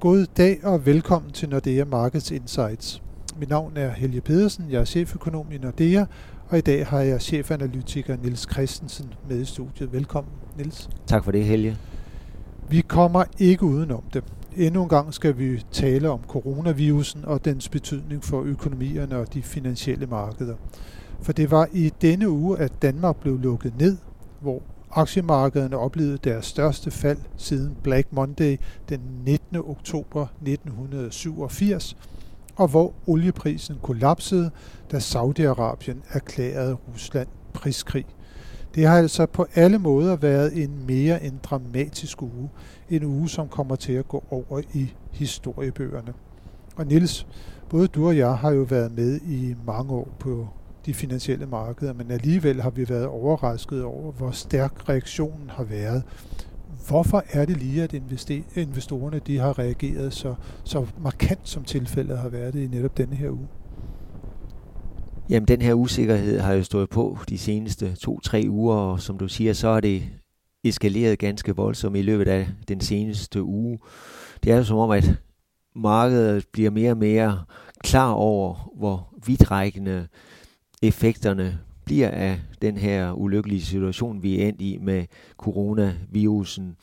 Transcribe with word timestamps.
God 0.00 0.26
dag 0.36 0.64
og 0.64 0.86
velkommen 0.86 1.32
til 1.32 1.48
Nordea 1.48 1.84
Markets 1.84 2.30
Insights. 2.30 3.02
Mit 3.38 3.48
navn 3.48 3.76
er 3.76 3.90
Helge 3.90 4.20
Pedersen, 4.20 4.64
jeg 4.70 4.80
er 4.80 4.84
cheføkonom 4.84 5.52
i 5.52 5.58
Nordea, 5.58 6.04
og 6.48 6.58
i 6.58 6.60
dag 6.60 6.86
har 6.86 7.00
jeg 7.00 7.22
chefanalytiker 7.22 8.16
Nils 8.16 8.46
Christensen 8.52 9.14
med 9.28 9.40
i 9.40 9.44
studiet. 9.44 9.92
Velkommen, 9.92 10.32
Nils. 10.56 10.90
Tak 11.06 11.24
for 11.24 11.30
det, 11.30 11.44
Helge. 11.44 11.76
Vi 12.68 12.80
kommer 12.80 13.24
ikke 13.38 13.64
udenom 13.64 14.02
det. 14.14 14.24
Endnu 14.56 14.82
en 14.82 14.88
gang 14.88 15.14
skal 15.14 15.38
vi 15.38 15.64
tale 15.72 16.10
om 16.10 16.20
coronavirusen 16.28 17.24
og 17.24 17.44
dens 17.44 17.68
betydning 17.68 18.24
for 18.24 18.42
økonomierne 18.42 19.16
og 19.16 19.34
de 19.34 19.42
finansielle 19.42 20.06
markeder. 20.06 20.56
For 21.22 21.32
det 21.32 21.50
var 21.50 21.68
i 21.72 21.92
denne 22.02 22.30
uge, 22.30 22.58
at 22.58 22.82
Danmark 22.82 23.16
blev 23.16 23.38
lukket 23.38 23.72
ned, 23.78 23.96
hvor 24.40 24.62
aktiemarkederne 24.92 25.78
oplevede 25.78 26.18
deres 26.24 26.46
største 26.46 26.90
fald 26.90 27.18
siden 27.36 27.76
Black 27.82 28.12
Monday 28.12 28.56
den 28.88 29.00
19. 29.24 29.56
oktober 29.56 30.22
1987, 30.22 31.96
og 32.56 32.68
hvor 32.68 32.94
olieprisen 33.06 33.76
kollapsede, 33.82 34.50
da 34.92 34.96
Saudi-Arabien 34.96 35.96
erklærede 36.12 36.74
Rusland 36.74 37.28
priskrig. 37.52 38.06
Det 38.74 38.86
har 38.86 38.98
altså 38.98 39.26
på 39.26 39.46
alle 39.54 39.78
måder 39.78 40.16
været 40.16 40.62
en 40.62 40.86
mere 40.86 41.24
end 41.24 41.38
dramatisk 41.42 42.22
uge. 42.22 42.50
En 42.90 43.04
uge, 43.04 43.28
som 43.28 43.48
kommer 43.48 43.76
til 43.76 43.92
at 43.92 44.08
gå 44.08 44.24
over 44.30 44.60
i 44.74 44.94
historiebøgerne. 45.12 46.12
Og 46.76 46.86
Nils, 46.86 47.26
både 47.68 47.88
du 47.88 48.06
og 48.06 48.16
jeg 48.16 48.36
har 48.36 48.50
jo 48.50 48.62
været 48.62 48.96
med 48.96 49.20
i 49.20 49.54
mange 49.66 49.92
år 49.92 50.08
på 50.18 50.48
de 50.86 50.94
finansielle 50.94 51.46
markeder, 51.46 51.92
men 51.92 52.10
alligevel 52.10 52.60
har 52.62 52.70
vi 52.70 52.88
været 52.88 53.06
overrasket 53.06 53.84
over, 53.84 54.12
hvor 54.12 54.30
stærk 54.30 54.88
reaktionen 54.88 55.50
har 55.50 55.64
været. 55.64 56.02
Hvorfor 56.88 57.24
er 57.30 57.44
det 57.44 57.56
lige, 57.56 57.82
at 57.82 57.94
investorerne 58.56 59.20
de 59.26 59.38
har 59.38 59.58
reageret 59.58 60.12
så, 60.12 60.34
så 60.64 60.86
markant, 61.02 61.48
som 61.48 61.64
tilfældet 61.64 62.18
har 62.18 62.28
været 62.28 62.54
i 62.54 62.66
netop 62.66 62.96
denne 62.96 63.16
her 63.16 63.30
uge? 63.30 63.48
Jamen, 65.30 65.48
den 65.48 65.62
her 65.62 65.74
usikkerhed 65.74 66.40
har 66.40 66.52
jo 66.52 66.62
stået 66.62 66.90
på 66.90 67.18
de 67.28 67.38
seneste 67.38 67.94
to-tre 67.94 68.46
uger, 68.48 68.76
og 68.76 69.00
som 69.00 69.18
du 69.18 69.28
siger, 69.28 69.52
så 69.52 69.68
er 69.68 69.80
det 69.80 70.02
eskaleret 70.64 71.18
ganske 71.18 71.56
voldsomt 71.56 71.96
i 71.96 72.02
løbet 72.02 72.28
af 72.28 72.48
den 72.68 72.80
seneste 72.80 73.42
uge. 73.42 73.78
Det 74.44 74.52
er 74.52 74.56
jo 74.56 74.64
som 74.64 74.78
om, 74.78 74.90
at 74.90 75.14
markedet 75.76 76.46
bliver 76.52 76.70
mere 76.70 76.90
og 76.90 76.96
mere 76.96 77.44
klar 77.84 78.10
over, 78.12 78.72
hvor 78.76 79.14
vidtrækkende 79.26 80.08
effekterne 80.82 81.58
bliver 81.84 82.10
af 82.10 82.40
den 82.62 82.76
her 82.76 83.12
ulykkelige 83.12 83.62
situation, 83.62 84.22
vi 84.22 84.40
er 84.40 84.48
endt 84.48 84.60
i 84.60 84.78
med 84.82 85.04
coronavirusen, 85.36 86.76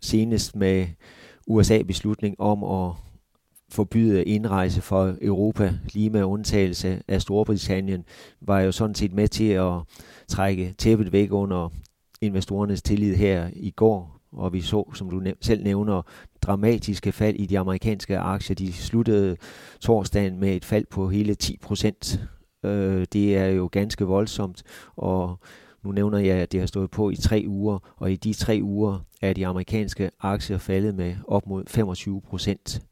senest 0.00 0.56
med 0.56 0.86
USA-beslutning 1.46 2.40
om 2.40 2.64
at 2.64 2.92
forbyde 3.70 4.24
indrejse 4.24 4.80
for 4.80 5.16
Europa, 5.22 5.72
lige 5.92 6.10
med 6.10 6.22
undtagelse 6.22 7.02
af 7.08 7.22
Storbritannien, 7.22 8.04
var 8.40 8.60
jo 8.60 8.72
sådan 8.72 8.94
set 8.94 9.12
med 9.12 9.28
til 9.28 9.48
at 9.48 9.72
trække 10.28 10.74
tæppet 10.78 11.12
væk 11.12 11.32
under 11.32 11.68
investorernes 12.20 12.82
tillid 12.82 13.14
her 13.14 13.48
i 13.52 13.70
går, 13.70 14.20
og 14.32 14.52
vi 14.52 14.60
så, 14.60 14.90
som 14.94 15.10
du 15.10 15.22
selv 15.40 15.64
nævner, 15.64 16.02
dramatiske 16.42 17.12
fald 17.12 17.36
i 17.36 17.46
de 17.46 17.58
amerikanske 17.58 18.18
aktier. 18.18 18.54
De 18.54 18.72
sluttede 18.72 19.36
torsdagen 19.80 20.40
med 20.40 20.56
et 20.56 20.64
fald 20.64 20.84
på 20.90 21.08
hele 21.08 21.34
10 21.34 21.58
procent. 21.62 22.20
Øh, 22.64 23.06
det 23.12 23.36
er 23.36 23.46
jo 23.46 23.68
ganske 23.72 24.04
voldsomt, 24.04 24.62
og 24.96 25.38
nu 25.84 25.92
nævner 25.92 26.18
jeg, 26.18 26.36
at 26.36 26.52
det 26.52 26.60
har 26.60 26.66
stået 26.66 26.90
på 26.90 27.10
i 27.10 27.16
tre 27.16 27.44
uger, 27.46 27.78
og 27.96 28.12
i 28.12 28.16
de 28.16 28.32
tre 28.32 28.60
uger 28.62 28.98
er 29.22 29.32
de 29.32 29.46
amerikanske 29.46 30.10
aktier 30.20 30.58
faldet 30.58 30.94
med 30.94 31.16
op 31.28 31.46
mod 31.46 31.64
25 31.66 32.20
procent. 32.20 32.82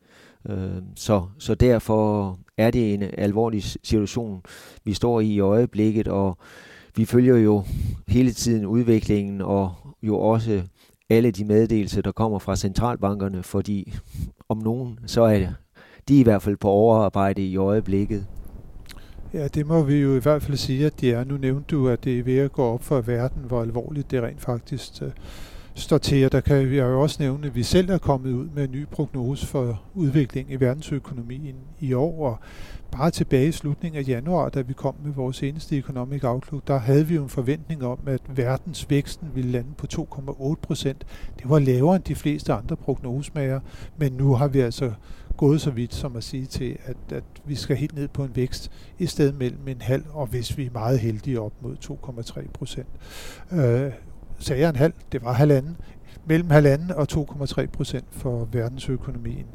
Øh, 0.49 0.83
så, 0.97 1.23
så 1.39 1.55
derfor 1.55 2.39
er 2.57 2.71
det 2.71 2.95
en 2.95 3.03
alvorlig 3.19 3.63
situation, 3.63 4.43
vi 4.85 4.95
står 4.95 5.21
i 5.21 5.27
i 5.27 5.41
øjeblikket, 5.41 6.09
og 6.09 6.39
vi 6.97 7.05
følger 7.05 7.37
jo 7.37 7.65
hele 8.09 8.33
tiden 8.33 8.67
udviklingen, 8.67 9.41
og 9.41 9.75
jo 10.03 10.19
også 10.19 10.63
alle 11.11 11.31
de 11.31 11.45
meddelelser, 11.45 12.03
der 12.03 12.13
kommer 12.13 12.39
fra 12.39 12.57
centralbankerne, 12.57 13.43
fordi 13.43 13.95
om 14.49 14.59
nogen, 14.59 14.99
så 15.07 15.23
er 15.23 15.47
de 16.09 16.21
i 16.21 16.23
hvert 16.23 16.43
fald 16.43 16.57
på 16.57 16.69
overarbejde 16.69 17.47
i 17.47 17.57
øjeblikket. 17.57 18.27
Ja, 19.35 19.49
det 19.49 19.67
må 19.67 19.83
vi 19.83 19.95
jo 19.95 20.17
i 20.17 20.19
hvert 20.19 20.43
fald 20.43 20.57
sige, 20.57 20.87
at 20.87 21.01
det 21.01 21.11
er. 21.11 21.25
Nu 21.25 21.37
nævnte 21.37 21.77
du, 21.77 21.89
at 21.89 22.05
det 22.05 22.19
er 22.19 22.23
ved 22.23 22.39
at 22.39 22.53
gå 22.53 22.65
op 22.65 22.83
for 22.83 23.01
verden, 23.01 23.43
hvor 23.47 23.63
alvorligt 23.63 24.11
det 24.11 24.23
rent 24.23 24.41
faktisk 24.41 25.03
øh, 25.03 25.11
står 25.75 25.99
til. 25.99 26.25
Og 26.25 26.33
der 26.33 26.41
kan 26.41 26.57
jeg 26.57 26.73
jo 26.73 27.01
også 27.01 27.17
nævne, 27.21 27.47
at 27.47 27.55
vi 27.55 27.63
selv 27.63 27.91
er 27.91 27.99
kommet 27.99 28.33
ud 28.33 28.49
med 28.55 28.65
en 28.65 28.71
ny 28.71 28.87
prognose 28.87 29.47
for 29.47 29.83
udviklingen 29.95 30.53
i 30.53 30.61
verdensøkonomien 30.61 31.55
i 31.81 31.93
år. 31.93 32.27
Og 32.27 32.39
bare 32.91 33.11
tilbage 33.11 33.49
i 33.49 33.53
slutningen 33.53 33.99
af 33.99 34.09
januar, 34.09 34.49
da 34.49 34.61
vi 34.61 34.73
kom 34.73 34.95
med 35.05 35.13
vores 35.13 35.37
seneste 35.37 35.79
Economic 35.79 36.25
Outlook, 36.25 36.69
der 36.69 36.79
havde 36.79 37.07
vi 37.07 37.15
jo 37.15 37.23
en 37.23 37.29
forventning 37.29 37.85
om, 37.85 37.99
at 38.07 38.21
verdens 38.29 38.91
væksten 38.91 39.29
ville 39.35 39.51
lande 39.51 39.71
på 39.79 39.87
2,8 39.95 40.55
procent. 40.63 41.07
Det 41.39 41.51
var 41.51 41.59
lavere 41.59 41.97
end 41.97 42.05
de 42.05 42.15
fleste 42.15 42.53
andre 42.53 42.77
prognosemager, 42.77 43.61
men 43.97 44.13
nu 44.13 44.35
har 44.35 44.49
vi 44.49 44.61
altså 44.61 44.93
gået 45.37 45.61
så 45.61 45.71
vidt 45.71 45.95
som 45.95 46.17
at 46.17 46.25
sige 46.25 46.47
til, 46.47 46.77
at, 46.85 46.97
at 47.13 47.25
vi 47.45 47.55
skal 47.55 47.77
helt 47.77 47.95
ned 47.95 48.09
på 48.09 48.25
en 48.25 48.37
vækst 48.37 48.71
i 48.99 49.07
stedet 49.07 49.39
mellem 49.39 49.69
en 49.69 49.81
halv, 49.81 50.05
og 50.13 50.27
hvis 50.27 50.57
vi 50.57 50.67
er 50.67 50.71
meget 50.73 50.99
heldige 50.99 51.41
op 51.41 51.53
mod 51.61 51.77
2,3 52.45 52.51
procent. 52.53 52.89
Øh, 53.53 53.93
sagde 54.39 54.63
jeg 54.63 54.69
en 54.69 54.77
halv, 54.77 54.93
det 55.13 55.23
var 55.25 55.33
halvanden, 55.33 55.77
mellem 56.27 56.51
halvanden 56.51 56.91
og 56.91 57.07
2,3 57.13 57.67
procent 57.67 58.05
for 58.11 58.49
verdensøkonomien. 58.53 59.47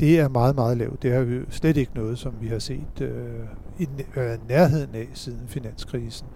Det 0.00 0.20
er 0.20 0.28
meget, 0.28 0.54
meget 0.54 0.76
lavt. 0.76 1.02
Det 1.02 1.12
er 1.12 1.20
jo 1.20 1.44
slet 1.50 1.76
ikke 1.76 1.92
noget, 1.94 2.18
som 2.18 2.34
vi 2.40 2.48
har 2.48 2.58
set 2.58 3.00
øh, 3.00 3.40
i 3.78 3.88
øh, 4.16 4.48
nærheden 4.48 4.94
af 4.94 5.08
siden 5.14 5.42
finanskrisen. 5.46 6.26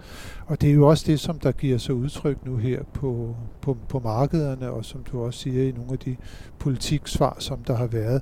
Og 0.45 0.61
det 0.61 0.69
er 0.69 0.73
jo 0.73 0.87
også 0.87 1.03
det, 1.07 1.19
som 1.19 1.39
der 1.39 1.51
giver 1.51 1.77
sig 1.77 1.95
udtryk 1.95 2.45
nu 2.45 2.57
her 2.57 2.83
på, 2.93 3.35
på, 3.61 3.77
på 3.89 3.99
markederne, 3.99 4.71
og 4.71 4.85
som 4.85 5.03
du 5.03 5.21
også 5.21 5.39
siger 5.39 5.63
i 5.63 5.71
nogle 5.71 5.91
af 5.91 5.99
de 5.99 6.15
politiksvar, 6.59 7.35
som 7.39 7.63
der 7.63 7.75
har 7.75 7.87
været. 7.87 8.21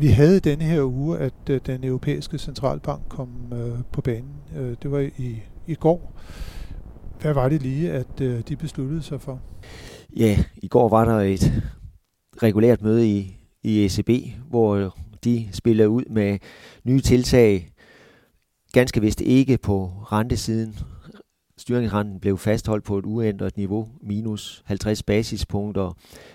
Vi 0.00 0.06
havde 0.06 0.40
denne 0.40 0.64
her 0.64 0.82
uge, 0.82 1.18
at 1.18 1.34
øh, 1.50 1.60
den 1.66 1.84
europæiske 1.84 2.38
centralbank 2.38 3.02
kom 3.08 3.52
øh, 3.52 3.78
på 3.92 4.00
banen. 4.00 4.34
Øh, 4.56 4.76
det 4.82 4.90
var 4.90 4.98
i, 4.98 5.42
i 5.66 5.74
går. 5.74 6.12
Hvad 7.20 7.34
var 7.34 7.48
det 7.48 7.62
lige, 7.62 7.92
at 7.92 8.20
øh, 8.20 8.40
de 8.48 8.56
besluttede 8.56 9.02
sig 9.02 9.20
for? 9.20 9.40
Ja, 10.16 10.44
i 10.56 10.68
går 10.68 10.88
var 10.88 11.04
der 11.04 11.20
et 11.20 11.62
regulært 12.42 12.82
møde 12.82 13.08
i, 13.08 13.36
i 13.62 13.84
ECB, 13.84 14.10
hvor 14.48 14.74
øh, 14.74 14.90
de 15.24 15.48
spillede 15.52 15.88
ud 15.88 16.04
med 16.10 16.38
nye 16.84 17.00
tiltag. 17.00 17.68
Ganske 18.72 19.00
vist 19.00 19.20
ikke 19.20 19.58
på 19.58 19.86
rentesiden. 19.86 20.78
Styringsrenten 21.58 22.20
blev 22.20 22.38
fastholdt 22.38 22.84
på 22.84 22.98
et 22.98 23.06
uændret 23.06 23.56
niveau, 23.56 23.88
minus 24.02 24.62
50 24.66 25.02
basispunkter. 25.02 25.92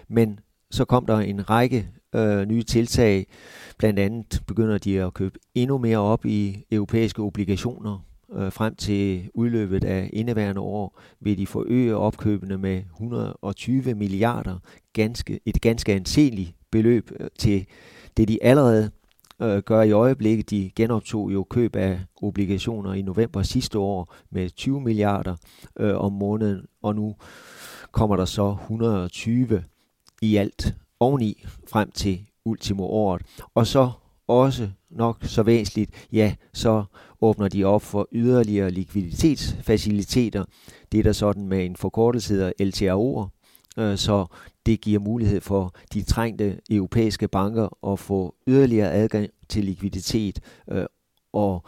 Men 0.09 0.39
så 0.73 0.85
kom 0.85 1.05
der 1.05 1.17
en 1.17 1.49
række 1.49 1.87
øh, 2.15 2.45
nye 2.45 2.63
tiltag. 2.63 3.27
Blandt 3.77 3.99
andet 3.99 4.43
begynder 4.47 4.77
de 4.77 5.01
at 5.01 5.13
købe 5.13 5.39
endnu 5.55 5.77
mere 5.77 5.97
op 5.97 6.25
i 6.25 6.65
europæiske 6.71 7.21
obligationer. 7.21 8.05
Øh, 8.35 8.51
frem 8.51 8.75
til 8.75 9.29
udløbet 9.33 9.83
af 9.83 10.09
indeværende 10.13 10.61
år 10.61 10.99
vil 11.19 11.37
de 11.37 11.47
forøge 11.47 11.95
opkøbene 11.95 12.57
med 12.57 12.83
120 12.93 13.93
milliarder, 13.93 14.59
ganske, 14.93 15.39
et 15.45 15.61
ganske 15.61 15.93
anseligt 15.93 16.55
beløb 16.71 17.11
øh, 17.19 17.27
til 17.39 17.65
det, 18.17 18.27
de 18.27 18.43
allerede 18.43 18.91
øh, 19.41 19.57
gør 19.57 19.81
i 19.81 19.91
øjeblikket. 19.91 20.49
De 20.49 20.71
genoptog 20.75 21.33
jo 21.33 21.43
køb 21.43 21.75
af 21.75 21.99
obligationer 22.21 22.93
i 22.93 23.01
november 23.01 23.43
sidste 23.43 23.79
år 23.79 24.15
med 24.31 24.49
20 24.49 24.81
milliarder 24.81 25.35
øh, 25.79 25.97
om 25.97 26.11
måneden, 26.13 26.65
og 26.81 26.95
nu 26.95 27.15
kommer 27.91 28.15
der 28.15 28.25
så 28.25 28.55
120 28.61 29.63
i 30.23 30.35
alt 30.35 30.75
oveni 30.99 31.45
frem 31.67 31.91
til 31.91 32.25
ultimo 32.45 32.83
året. 32.83 33.21
Og 33.55 33.67
så 33.67 33.91
også 34.27 34.69
nok 34.89 35.17
så 35.25 35.43
væsentligt, 35.43 36.07
ja, 36.11 36.35
så 36.53 36.83
åbner 37.21 37.47
de 37.47 37.63
op 37.63 37.81
for 37.81 38.07
yderligere 38.11 38.71
likviditetsfaciliteter. 38.71 40.45
Det 40.91 40.99
er 40.99 41.03
der 41.03 41.11
sådan 41.11 41.47
med 41.47 41.65
en 41.65 41.75
forkortelse 41.75 42.33
hedder 42.33 42.51
LTRO'er, 42.61 43.29
øh, 43.81 43.97
så 43.97 44.25
det 44.65 44.81
giver 44.81 44.99
mulighed 44.99 45.41
for 45.41 45.75
de 45.93 46.03
trængte 46.03 46.59
europæiske 46.69 47.27
banker 47.27 47.91
at 47.91 47.99
få 47.99 48.35
yderligere 48.47 48.91
adgang 48.91 49.29
til 49.49 49.63
likviditet. 49.63 50.39
Øh, 50.71 50.85
og 51.33 51.63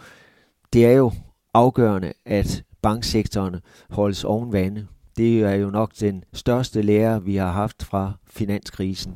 det 0.74 0.86
er 0.86 0.92
jo 0.92 1.12
afgørende, 1.54 2.14
at 2.26 2.64
banksektoren 2.82 3.56
holdes 3.90 4.24
oven 4.24 4.54
vande. 4.54 4.88
Det 5.18 5.44
er 5.44 5.54
jo 5.54 5.70
nok 5.70 5.92
den 6.00 6.24
største 6.34 6.82
lære, 6.82 7.24
vi 7.24 7.36
har 7.36 7.52
haft 7.52 7.84
fra 7.84 8.14
finanskrisen. 8.28 9.14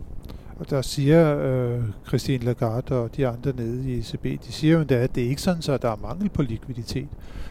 Og 0.60 0.70
der 0.70 0.82
siger 0.82 1.38
øh, 1.40 1.84
Christine 2.08 2.46
Lagarde 2.46 2.96
og 2.96 3.16
de 3.18 3.28
andre 3.28 3.54
nede 3.56 3.92
i 3.92 4.00
ECB, 4.00 4.24
de 4.24 4.52
siger 4.52 4.74
jo 4.74 4.80
endda, 4.80 4.96
at 4.96 5.16
det 5.16 5.24
er 5.26 5.30
ikke 5.30 5.42
sådan, 5.42 5.74
at 5.74 5.82
der 5.82 5.92
er 5.92 5.96
mangel 5.96 6.30
på 6.30 6.42
likviditet 6.42 7.08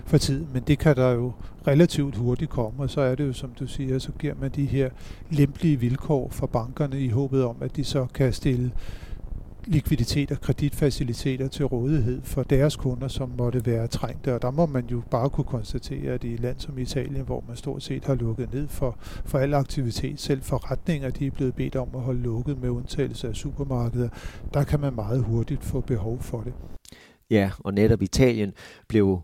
for 0.06 0.18
tiden, 0.18 0.48
men 0.52 0.62
det 0.62 0.78
kan 0.78 0.96
der 0.96 1.10
jo 1.10 1.32
relativt 1.66 2.16
hurtigt 2.16 2.50
komme, 2.50 2.82
og 2.82 2.90
så 2.90 3.00
er 3.00 3.14
det 3.14 3.26
jo, 3.26 3.32
som 3.32 3.50
du 3.58 3.66
siger, 3.66 3.98
så 3.98 4.12
giver 4.18 4.34
man 4.40 4.50
de 4.50 4.64
her 4.64 4.90
lempelige 5.30 5.80
vilkår 5.80 6.28
for 6.30 6.46
bankerne 6.46 7.00
i 7.00 7.08
håbet 7.08 7.44
om, 7.44 7.56
at 7.60 7.76
de 7.76 7.84
så 7.84 8.06
kan 8.14 8.32
stille 8.32 8.72
likviditet 9.68 10.30
og 10.30 10.40
kreditfaciliteter 10.40 11.48
til 11.48 11.64
rådighed 11.64 12.22
for 12.22 12.42
deres 12.42 12.76
kunder, 12.76 13.08
som 13.08 13.32
måtte 13.38 13.66
være 13.66 13.86
trængte. 13.86 14.34
Og 14.34 14.42
der 14.42 14.50
må 14.50 14.66
man 14.66 14.86
jo 14.86 15.02
bare 15.10 15.30
kunne 15.30 15.44
konstatere, 15.44 16.12
at 16.12 16.24
i 16.24 16.34
et 16.34 16.40
land 16.40 16.60
som 16.60 16.78
Italien, 16.78 17.24
hvor 17.24 17.44
man 17.48 17.56
stort 17.56 17.82
set 17.82 18.04
har 18.04 18.14
lukket 18.14 18.52
ned 18.52 18.68
for, 18.68 18.96
for 19.00 19.38
al 19.38 19.54
aktivitet, 19.54 20.20
selv 20.20 20.42
forretninger, 20.42 21.10
de 21.10 21.26
er 21.26 21.30
blevet 21.30 21.54
bedt 21.54 21.76
om 21.76 21.88
at 21.94 22.00
holde 22.00 22.20
lukket 22.20 22.58
med 22.58 22.70
undtagelse 22.70 23.28
af 23.28 23.36
supermarkeder, 23.36 24.08
der 24.54 24.64
kan 24.64 24.80
man 24.80 24.94
meget 24.94 25.24
hurtigt 25.24 25.64
få 25.64 25.80
behov 25.80 26.20
for 26.20 26.40
det. 26.40 26.52
Ja, 27.30 27.50
og 27.58 27.74
netop 27.74 28.02
Italien 28.02 28.52
blev 28.88 29.20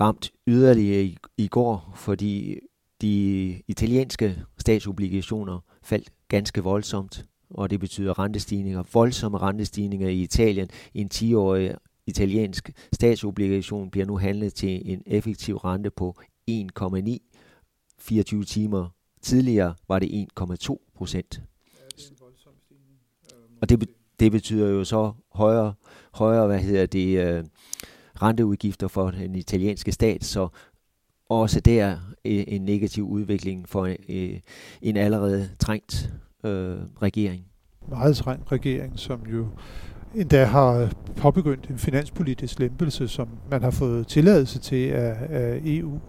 ramt 0.00 0.32
yderligere 0.46 1.02
i, 1.02 1.16
i 1.38 1.48
går, 1.48 1.92
fordi 1.94 2.58
de 3.02 3.62
italienske 3.68 4.36
statsobligationer 4.58 5.60
faldt 5.82 6.10
ganske 6.28 6.62
voldsomt, 6.62 7.24
og 7.54 7.70
det 7.70 7.80
betyder 7.80 8.18
rentestigninger, 8.18 8.82
voldsomme 8.92 9.38
rentestigninger 9.38 10.08
i 10.08 10.22
Italien. 10.22 10.68
En 10.94 11.10
10-årig 11.14 11.74
italiensk 12.06 12.70
statsobligation 12.92 13.90
bliver 13.90 14.06
nu 14.06 14.16
handlet 14.16 14.54
til 14.54 14.92
en 14.92 15.02
effektiv 15.06 15.56
rente 15.56 15.90
på 15.90 16.16
1,9 16.50 17.30
24 17.98 18.44
timer. 18.44 18.88
Tidligere 19.22 19.74
var 19.88 19.98
det 19.98 20.28
1,2 20.40 20.92
procent. 20.94 21.42
Og 23.62 23.68
det, 23.68 23.88
det 24.20 24.32
betyder 24.32 24.68
jo 24.68 24.84
så 24.84 25.12
højere, 25.32 25.74
højere 26.14 26.46
hvad 26.46 26.58
hedder 26.58 26.86
det, 26.86 27.18
øh, 27.18 27.44
renteudgifter 28.22 28.88
for 28.88 29.10
den 29.10 29.34
italienske 29.34 29.92
stat, 29.92 30.24
så 30.24 30.48
også 31.28 31.60
der 31.60 31.98
en 32.24 32.62
negativ 32.62 33.08
udvikling 33.08 33.68
for 33.68 33.94
øh, 34.08 34.40
en 34.82 34.96
allerede 34.96 35.50
trængt 35.58 36.12
øh, 36.44 36.76
regering. 37.02 37.44
Meget 37.88 38.16
streng 38.16 38.52
regering, 38.52 38.98
som 38.98 39.20
jo 39.32 39.46
endda 40.14 40.44
har 40.44 40.78
øh, 40.78 40.90
påbegyndt 41.16 41.66
en 41.70 41.78
finanspolitisk 41.78 42.58
lempelse, 42.58 43.08
som 43.08 43.28
man 43.50 43.62
har 43.62 43.70
fået 43.70 44.06
tilladelse 44.06 44.58
til 44.58 44.88
af, 44.88 45.16
af 45.30 45.60
EU, 45.64 46.00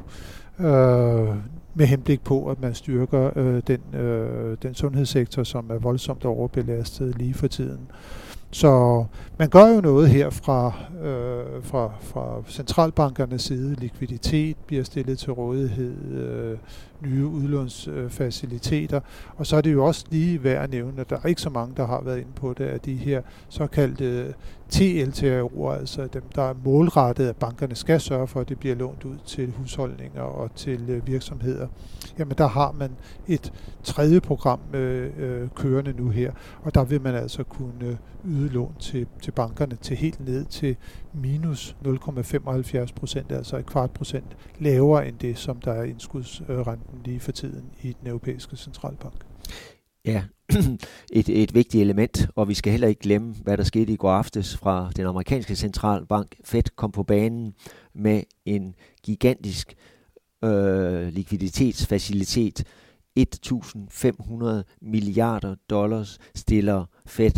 øh, 0.59 1.35
med 1.75 1.85
henblik 1.85 2.23
på, 2.23 2.49
at 2.49 2.61
man 2.61 2.73
styrker 2.73 3.31
øh, 3.35 3.61
den, 3.67 3.99
øh, 3.99 4.57
den 4.63 4.73
sundhedssektor, 4.73 5.43
som 5.43 5.69
er 5.69 5.77
voldsomt 5.79 6.25
overbelastet 6.25 7.17
lige 7.17 7.33
for 7.33 7.47
tiden. 7.47 7.79
Så 8.51 9.05
man 9.39 9.49
gør 9.49 9.67
jo 9.67 9.81
noget 9.81 10.09
her 10.09 10.29
fra, 10.29 10.73
øh, 11.03 11.63
fra, 11.63 11.91
fra 12.01 12.43
centralbankernes 12.47 13.41
side. 13.41 13.75
Likviditet 13.75 14.57
bliver 14.67 14.83
stillet 14.83 15.19
til 15.19 15.33
rådighed, 15.33 16.11
øh, 16.11 16.57
nye 17.01 17.25
udlånsfaciliteter. 17.25 18.99
Og 19.35 19.45
så 19.45 19.57
er 19.57 19.61
det 19.61 19.73
jo 19.73 19.85
også 19.85 20.05
lige 20.09 20.43
værd 20.43 20.63
at 20.63 20.71
nævne, 20.71 21.01
at 21.01 21.09
der 21.09 21.17
er 21.23 21.27
ikke 21.27 21.41
så 21.41 21.49
mange, 21.49 21.73
der 21.77 21.87
har 21.87 22.01
været 22.01 22.17
inde 22.17 22.31
på 22.35 22.53
det, 22.53 22.63
at 22.65 22.85
de 22.85 22.95
her 22.95 23.21
såkaldte 23.49 24.33
TLTRO'er, 24.73 25.71
altså 25.71 26.07
dem, 26.13 26.23
der 26.35 26.41
er 26.41 26.53
målrettet, 26.63 27.27
at 27.27 27.35
bankerne 27.35 27.75
skal 27.75 28.01
sørge 28.01 28.27
for, 28.27 28.39
at 28.39 28.49
det 28.49 28.59
bliver 28.59 28.75
lånt 28.75 29.05
ud 29.05 29.17
til 29.25 29.53
husholdninger 29.57 30.21
og 30.21 30.55
til 30.55 30.89
øh, 30.89 31.07
virksomheder. 31.07 31.67
Jamen 32.19 32.37
der 32.37 32.47
har 32.47 32.71
man 32.71 32.91
et 33.27 33.53
tredje 33.83 34.21
program 34.21 34.59
øh, 34.73 35.09
øh, 35.17 35.49
kørende 35.55 35.93
nu 35.97 36.09
her, 36.09 36.31
og 36.61 36.75
der 36.75 36.83
vil 36.83 37.01
man 37.01 37.15
altså 37.15 37.43
kunne 37.43 37.85
øh, 37.85 37.95
yde 38.25 38.49
lån 38.49 38.75
til, 38.79 39.07
til 39.21 39.31
bankerne 39.31 39.75
til 39.75 39.97
helt 39.97 40.25
ned 40.25 40.45
til 40.45 40.75
minus 41.15 41.75
0,75 41.85 42.93
procent, 42.95 43.31
altså 43.31 43.57
et 43.57 43.65
kvart 43.65 43.91
procent 43.91 44.37
lavere 44.59 45.07
end 45.07 45.19
det, 45.19 45.37
som 45.37 45.59
der 45.59 45.71
er 45.71 45.83
indskudsrenten 45.83 47.01
lige 47.05 47.19
for 47.19 47.31
tiden 47.31 47.65
i 47.81 47.95
den 48.01 48.07
europæiske 48.07 48.57
centralbank. 48.57 49.25
Ja, 50.05 50.23
et, 51.11 51.29
et 51.29 51.53
vigtigt 51.53 51.81
element, 51.81 52.27
og 52.35 52.47
vi 52.47 52.53
skal 52.53 52.71
heller 52.71 52.87
ikke 52.87 53.01
glemme, 53.01 53.35
hvad 53.43 53.57
der 53.57 53.63
skete 53.63 53.93
i 53.93 53.95
går 53.95 54.11
aftes 54.11 54.57
fra 54.57 54.91
den 54.95 55.05
amerikanske 55.05 55.55
centralbank. 55.55 56.35
Fed 56.43 56.63
kom 56.75 56.91
på 56.91 57.03
banen 57.03 57.53
med 57.93 58.23
en 58.45 58.75
gigantisk 59.03 59.75
øh, 60.43 61.07
likviditetsfacilitet. 61.07 62.63
1.500 63.19 64.63
milliarder 64.81 65.55
dollars 65.69 66.19
stiller 66.35 66.85
Fed 67.05 67.31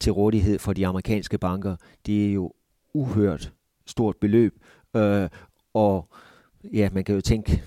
til 0.00 0.12
rådighed 0.12 0.58
for 0.58 0.72
de 0.72 0.86
amerikanske 0.86 1.38
banker. 1.38 1.76
Det 2.06 2.28
er 2.28 2.32
jo 2.32 2.52
uhørt 2.94 3.52
stort 3.86 4.16
beløb, 4.16 4.54
øh, 4.96 5.28
og 5.74 6.08
ja, 6.72 6.88
man 6.92 7.04
kan 7.04 7.14
jo 7.14 7.20
tænke 7.20 7.62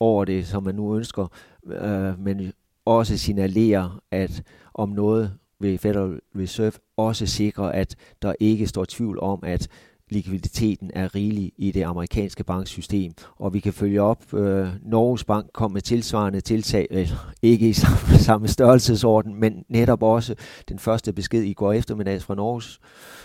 over 0.00 0.24
det, 0.24 0.46
som 0.46 0.62
man 0.62 0.74
nu 0.74 0.96
ønsker, 0.96 1.26
øh, 1.66 2.18
men 2.20 2.52
også 2.84 3.18
signalere, 3.18 3.98
at 4.10 4.42
om 4.74 4.88
noget 4.88 5.32
vil 5.60 5.78
Federal 5.78 6.20
Reserve 6.36 6.72
også 6.96 7.26
sikre, 7.26 7.74
at 7.74 7.96
der 8.22 8.34
ikke 8.40 8.66
står 8.66 8.84
tvivl 8.88 9.20
om, 9.20 9.40
at 9.42 9.68
likviditeten 10.10 10.90
er 10.94 11.14
rigelig 11.14 11.52
i 11.56 11.70
det 11.70 11.82
amerikanske 11.82 12.44
banksystem, 12.44 13.12
og 13.36 13.54
vi 13.54 13.60
kan 13.60 13.72
følge 13.72 14.02
op. 14.02 14.34
Øh, 14.34 14.68
Norges 14.82 15.24
Bank 15.24 15.50
kom 15.52 15.72
med 15.72 15.80
tilsvarende 15.80 16.40
tiltag, 16.40 16.86
øh, 16.90 17.12
ikke 17.42 17.68
i 17.68 17.72
samme, 17.72 18.18
samme 18.28 18.48
størrelsesorden, 18.48 19.34
men 19.40 19.64
netop 19.68 20.02
også 20.02 20.34
den 20.68 20.78
første 20.78 21.12
besked 21.12 21.42
i 21.42 21.52
går 21.52 21.72
eftermiddag 21.72 22.22
fra 22.22 22.34
Norges 22.34 22.80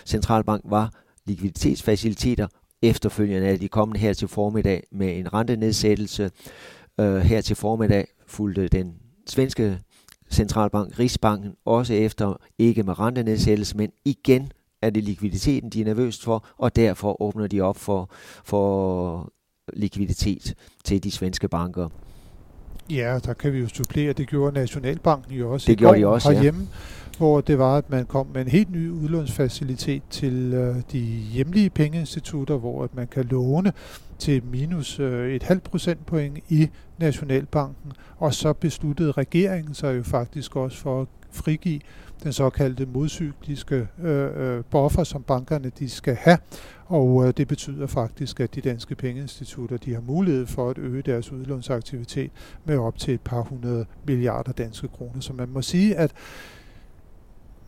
centralbank 0.06 0.62
var 0.64 0.92
likviditetsfaciliteter. 1.30 2.46
Efterfølgende 2.82 3.48
er 3.48 3.56
de 3.56 3.68
kommet 3.68 3.98
her 3.98 4.12
til 4.12 4.28
formiddag 4.28 4.82
med 4.92 5.18
en 5.18 5.34
rentenedsættelse. 5.34 6.30
Øh, 7.00 7.16
her 7.16 7.40
til 7.40 7.56
formiddag 7.56 8.06
fulgte 8.26 8.68
den 8.68 8.94
svenske 9.26 9.78
centralbank, 10.30 10.98
Rigsbanken, 10.98 11.54
også 11.64 11.94
efter 11.94 12.40
ikke 12.58 12.82
med 12.82 12.98
rentenedsættelse, 12.98 13.76
men 13.76 13.90
igen 14.04 14.52
er 14.82 14.90
det 14.90 15.04
likviditeten, 15.04 15.70
de 15.70 15.80
er 15.80 15.84
nervøst 15.84 16.24
for, 16.24 16.46
og 16.58 16.76
derfor 16.76 17.22
åbner 17.22 17.46
de 17.46 17.60
op 17.60 17.76
for, 17.76 18.10
for 18.44 19.32
likviditet 19.72 20.54
til 20.84 21.04
de 21.04 21.10
svenske 21.10 21.48
banker. 21.48 21.88
Ja, 22.90 23.18
der 23.24 23.32
kan 23.32 23.52
vi 23.52 23.58
jo 23.58 23.68
supplere. 23.68 24.12
Det 24.12 24.28
gjorde 24.28 24.54
Nationalbanken 24.54 25.34
jo 25.34 25.52
også 25.52 25.66
det 25.66 25.78
gjorde 25.78 25.98
de 25.98 26.06
også, 26.06 26.32
herhjemme, 26.32 26.60
ja. 26.60 27.18
hvor 27.18 27.40
det 27.40 27.58
var, 27.58 27.76
at 27.76 27.90
man 27.90 28.06
kom 28.06 28.26
med 28.34 28.40
en 28.40 28.48
helt 28.48 28.70
ny 28.70 28.90
udlånsfacilitet 28.90 30.02
til 30.10 30.54
øh, 30.54 30.76
de 30.92 30.98
hjemlige 31.32 31.70
pengeinstitutter, 31.70 32.56
hvor 32.56 32.84
at 32.84 32.94
man 32.94 33.06
kan 33.08 33.24
låne 33.24 33.72
til 34.18 34.42
minus 34.44 35.00
øh, 35.00 35.34
et 35.34 35.42
halvt 35.42 35.62
procentpoint 35.62 36.38
i 36.48 36.68
Nationalbanken, 36.98 37.92
og 38.18 38.34
så 38.34 38.52
besluttede 38.52 39.12
regeringen 39.12 39.74
sig 39.74 39.96
jo 39.96 40.02
faktisk 40.02 40.56
også 40.56 40.78
for 40.78 41.02
at 41.02 41.08
frigive 41.32 41.80
den 42.22 42.32
såkaldte 42.32 42.86
modcykliske 42.86 43.88
øh, 44.02 44.56
øh, 44.56 44.64
buffer, 44.70 45.04
som 45.04 45.22
bankerne 45.22 45.72
de 45.78 45.88
skal 45.88 46.14
have. 46.14 46.38
Og 46.86 47.26
øh, 47.26 47.32
det 47.36 47.48
betyder 47.48 47.86
faktisk, 47.86 48.40
at 48.40 48.54
de 48.54 48.60
danske 48.60 48.94
pengeinstitutter 48.94 49.76
de 49.76 49.94
har 49.94 50.00
mulighed 50.00 50.46
for 50.46 50.70
at 50.70 50.78
øge 50.78 51.02
deres 51.02 51.32
udlånsaktivitet 51.32 52.30
med 52.64 52.78
op 52.78 52.98
til 52.98 53.14
et 53.14 53.20
par 53.20 53.40
hundrede 53.40 53.86
milliarder 54.06 54.52
danske 54.52 54.88
kroner. 54.88 55.20
Så 55.20 55.32
man 55.32 55.48
må 55.48 55.62
sige, 55.62 55.96
at 55.96 56.12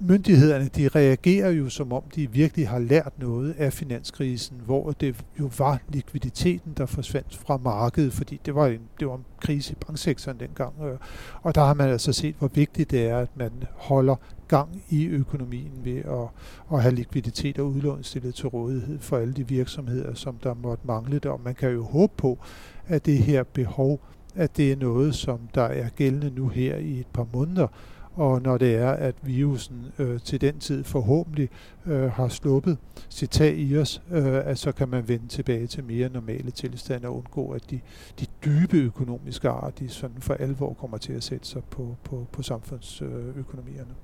myndighederne 0.04 0.68
de 0.76 0.88
reagerer 0.88 1.50
jo 1.50 1.68
som 1.68 1.92
om 1.92 2.02
de 2.14 2.30
virkelig 2.30 2.68
har 2.68 2.78
lært 2.78 3.12
noget 3.18 3.54
af 3.58 3.72
finanskrisen, 3.72 4.56
hvor 4.64 4.90
det 4.90 5.24
jo 5.40 5.50
var 5.58 5.80
likviditeten, 5.88 6.72
der 6.76 6.86
forsvandt 6.86 7.36
fra 7.36 7.56
markedet, 7.56 8.12
fordi 8.12 8.40
det 8.46 8.54
var 8.54 8.66
en, 8.66 8.80
det 9.00 9.08
var 9.08 9.14
en 9.14 9.24
krise 9.40 9.72
i 9.72 9.76
banksektoren 9.86 10.40
dengang. 10.40 10.74
Øh, 10.84 10.98
og 11.42 11.54
der 11.54 11.64
har 11.64 11.74
man 11.74 11.88
altså 11.88 12.12
set, 12.12 12.34
hvor 12.38 12.50
vigtigt 12.54 12.90
det 12.90 13.06
er, 13.08 13.18
at 13.18 13.36
man 13.36 13.52
holder 13.76 14.16
gang 14.48 14.82
i 14.90 15.06
økonomien 15.06 15.72
ved 15.84 15.96
at, 15.96 16.28
at 16.72 16.82
have 16.82 16.94
likviditet 16.94 17.58
og 17.58 17.66
udlån 17.66 18.02
stillet 18.02 18.34
til 18.34 18.48
rådighed 18.48 18.98
for 18.98 19.16
alle 19.16 19.34
de 19.34 19.48
virksomheder, 19.48 20.14
som 20.14 20.36
der 20.42 20.54
måtte 20.54 20.86
mangle 20.86 21.14
det. 21.14 21.26
Og 21.26 21.40
man 21.44 21.54
kan 21.54 21.70
jo 21.70 21.84
håbe 21.84 22.12
på, 22.16 22.38
at 22.86 23.06
det 23.06 23.18
her 23.18 23.42
behov, 23.42 24.00
at 24.34 24.56
det 24.56 24.72
er 24.72 24.76
noget, 24.76 25.14
som 25.14 25.38
der 25.54 25.62
er 25.62 25.88
gældende 25.88 26.30
nu 26.30 26.48
her 26.48 26.76
i 26.76 27.00
et 27.00 27.06
par 27.06 27.26
måneder, 27.32 27.66
og 28.14 28.42
når 28.42 28.58
det 28.58 28.74
er, 28.74 28.90
at 28.90 29.14
virusen 29.22 29.86
øh, 29.98 30.20
til 30.20 30.40
den 30.40 30.58
tid 30.58 30.84
forhåbentlig 30.84 31.48
øh, 31.86 32.10
har 32.10 32.28
sluppet 32.28 32.78
sit 33.08 33.30
tag 33.30 33.58
i 33.58 33.76
os, 33.76 34.02
øh, 34.10 34.46
at 34.46 34.58
så 34.58 34.72
kan 34.72 34.88
man 34.88 35.08
vende 35.08 35.28
tilbage 35.28 35.66
til 35.66 35.84
mere 35.84 36.08
normale 36.08 36.50
tilstande 36.50 37.08
og 37.08 37.16
undgå, 37.16 37.50
at 37.50 37.70
de, 37.70 37.80
de 38.20 38.26
dybe 38.44 38.76
økonomiske 38.76 39.48
ar, 39.48 39.70
de 39.70 39.88
sådan 39.88 40.20
for 40.20 40.34
alvor 40.34 40.72
kommer 40.72 40.98
til 40.98 41.12
at 41.12 41.22
sætte 41.22 41.46
sig 41.46 41.62
på, 41.70 41.96
på, 42.04 42.26
på 42.32 42.42
samfundsøkonomierne. 42.42 43.94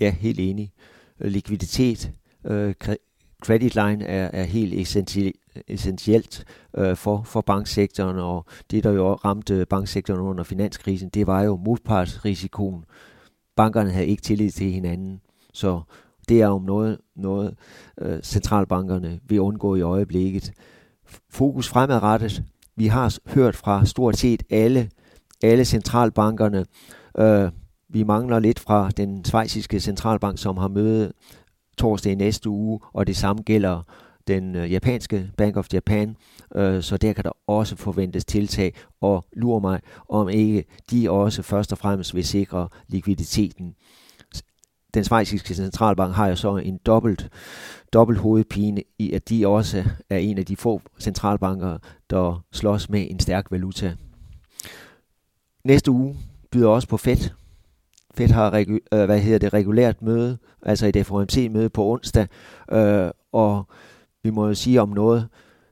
Ja, 0.00 0.10
helt 0.10 0.40
enig. 0.40 0.72
Likviditet, 1.18 2.12
øh, 2.44 2.74
credit 3.42 3.74
line 3.74 4.04
er, 4.04 4.30
er 4.32 4.44
helt 4.44 4.74
essentielt 4.74 5.36
essentielt 5.68 6.44
øh, 6.76 6.96
for, 6.96 7.22
for 7.22 7.40
banksektoren, 7.40 8.18
og 8.18 8.46
det, 8.70 8.84
der 8.84 8.90
jo 8.90 9.14
ramte 9.14 9.66
banksektoren 9.70 10.20
under 10.20 10.44
finanskrisen, 10.44 11.08
det 11.08 11.26
var 11.26 11.42
jo 11.42 11.56
modpartsrisikoen. 11.56 12.84
Bankerne 13.56 13.90
havde 13.90 14.06
ikke 14.06 14.22
tillid 14.22 14.50
til 14.50 14.70
hinanden, 14.70 15.20
så 15.52 15.80
det 16.28 16.42
er 16.42 16.48
om 16.48 16.62
noget, 16.62 16.98
noget 17.16 17.54
øh, 18.00 18.22
centralbankerne 18.22 19.20
vil 19.28 19.40
undgå 19.40 19.74
i 19.74 19.80
øjeblikket. 19.80 20.52
Fokus 21.30 21.68
fremadrettet. 21.68 22.42
Vi 22.76 22.86
har 22.86 23.18
hørt 23.26 23.56
fra 23.56 23.84
stort 23.84 24.16
set 24.16 24.42
alle, 24.50 24.90
alle 25.42 25.64
centralbankerne. 25.64 26.64
Øh, 27.18 27.50
vi 27.88 28.02
mangler 28.02 28.38
lidt 28.38 28.60
fra 28.60 28.90
den 28.90 29.24
svejsiske 29.24 29.80
centralbank, 29.80 30.38
som 30.38 30.56
har 30.56 30.68
møde 30.68 31.12
torsdag 31.78 32.12
i 32.12 32.14
næste 32.14 32.48
uge, 32.48 32.80
og 32.92 33.06
det 33.06 33.16
samme 33.16 33.42
gælder 33.42 33.82
den 34.28 34.56
øh, 34.56 34.72
japanske 34.72 35.30
Bank 35.36 35.56
of 35.56 35.68
Japan, 35.72 36.16
øh, 36.54 36.82
så 36.82 36.96
der 36.96 37.12
kan 37.12 37.24
der 37.24 37.32
også 37.46 37.76
forventes 37.76 38.24
tiltag, 38.24 38.74
og 39.00 39.24
lurer 39.32 39.60
mig, 39.60 39.80
om 40.08 40.28
ikke 40.28 40.64
de 40.90 41.10
også 41.10 41.42
først 41.42 41.72
og 41.72 41.78
fremmest 41.78 42.14
vil 42.14 42.24
sikre 42.24 42.68
likviditeten. 42.88 43.74
Den 44.94 45.04
svejsiske 45.04 45.54
centralbank 45.54 46.14
har 46.14 46.28
jo 46.28 46.36
så 46.36 46.56
en 46.56 46.78
dobbelt, 46.86 47.28
dobbelt 47.92 48.18
hovedpine 48.18 48.82
i, 48.98 49.12
at 49.12 49.28
de 49.28 49.46
også 49.46 49.84
er 50.10 50.16
en 50.16 50.38
af 50.38 50.46
de 50.46 50.56
få 50.56 50.82
centralbanker, 51.00 51.78
der 52.10 52.44
slås 52.52 52.88
med 52.88 53.06
en 53.10 53.20
stærk 53.20 53.50
valuta. 53.50 53.94
Næste 55.64 55.90
uge 55.90 56.16
byder 56.50 56.68
også 56.68 56.88
på 56.88 56.96
Fed. 56.96 57.30
Fed 58.14 58.28
har 58.28 58.50
regu- 58.50 58.96
øh, 58.96 59.04
hvad 59.04 59.20
hedder 59.20 59.38
det, 59.38 59.52
regulært 59.52 60.02
møde, 60.02 60.38
altså 60.62 60.86
et 60.86 61.06
FOMC-møde 61.06 61.70
på 61.70 61.92
onsdag, 61.92 62.26
øh, 62.72 63.10
og 63.32 63.66
vi 64.22 64.30
må 64.30 64.46
jo 64.46 64.54
sige 64.54 64.80
om 64.80 64.88
noget, 64.88 65.28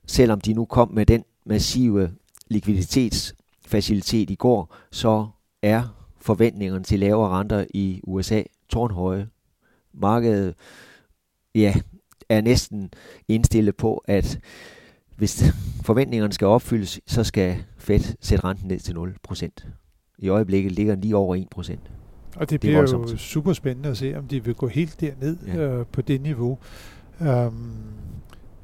selvom 0.06 0.40
de 0.40 0.52
nu 0.52 0.64
kom 0.64 0.90
med 0.92 1.06
den 1.06 1.24
massive 1.44 2.10
likviditetsfacilitet 2.48 4.30
i 4.30 4.34
går, 4.34 4.74
så 4.90 5.28
er 5.62 6.06
forventningerne 6.20 6.84
til 6.84 7.00
lavere 7.00 7.30
renter 7.30 7.64
i 7.74 8.00
USA 8.04 8.42
tårnhøje. 8.68 9.28
Markedet 9.92 10.54
ja, 11.54 11.74
er 12.28 12.40
næsten 12.40 12.90
indstillet 13.28 13.76
på, 13.76 14.04
at 14.04 14.38
hvis 15.16 15.44
forventningerne 15.82 16.32
skal 16.32 16.46
opfyldes, 16.46 17.00
så 17.06 17.24
skal 17.24 17.56
Fed 17.78 18.16
sætte 18.20 18.44
renten 18.44 18.68
ned 18.68 18.78
til 18.78 18.94
0%. 19.32 19.48
I 20.18 20.28
øjeblikket 20.28 20.72
ligger 20.72 20.94
den 20.94 21.02
lige 21.02 21.16
over 21.16 21.36
1%. 21.56 21.76
Og 22.36 22.50
det 22.50 22.60
bliver 22.60 22.80
det 22.80 22.92
jo 22.92 23.16
super 23.16 23.52
spændende 23.52 23.88
at 23.88 23.96
se, 23.96 24.14
om 24.14 24.26
de 24.26 24.44
vil 24.44 24.54
gå 24.54 24.66
helt 24.66 25.00
derned 25.00 25.36
ja. 25.46 25.56
øh, 25.56 25.86
på 25.86 26.02
det 26.02 26.20
niveau. 26.20 26.58
Um, 27.20 27.72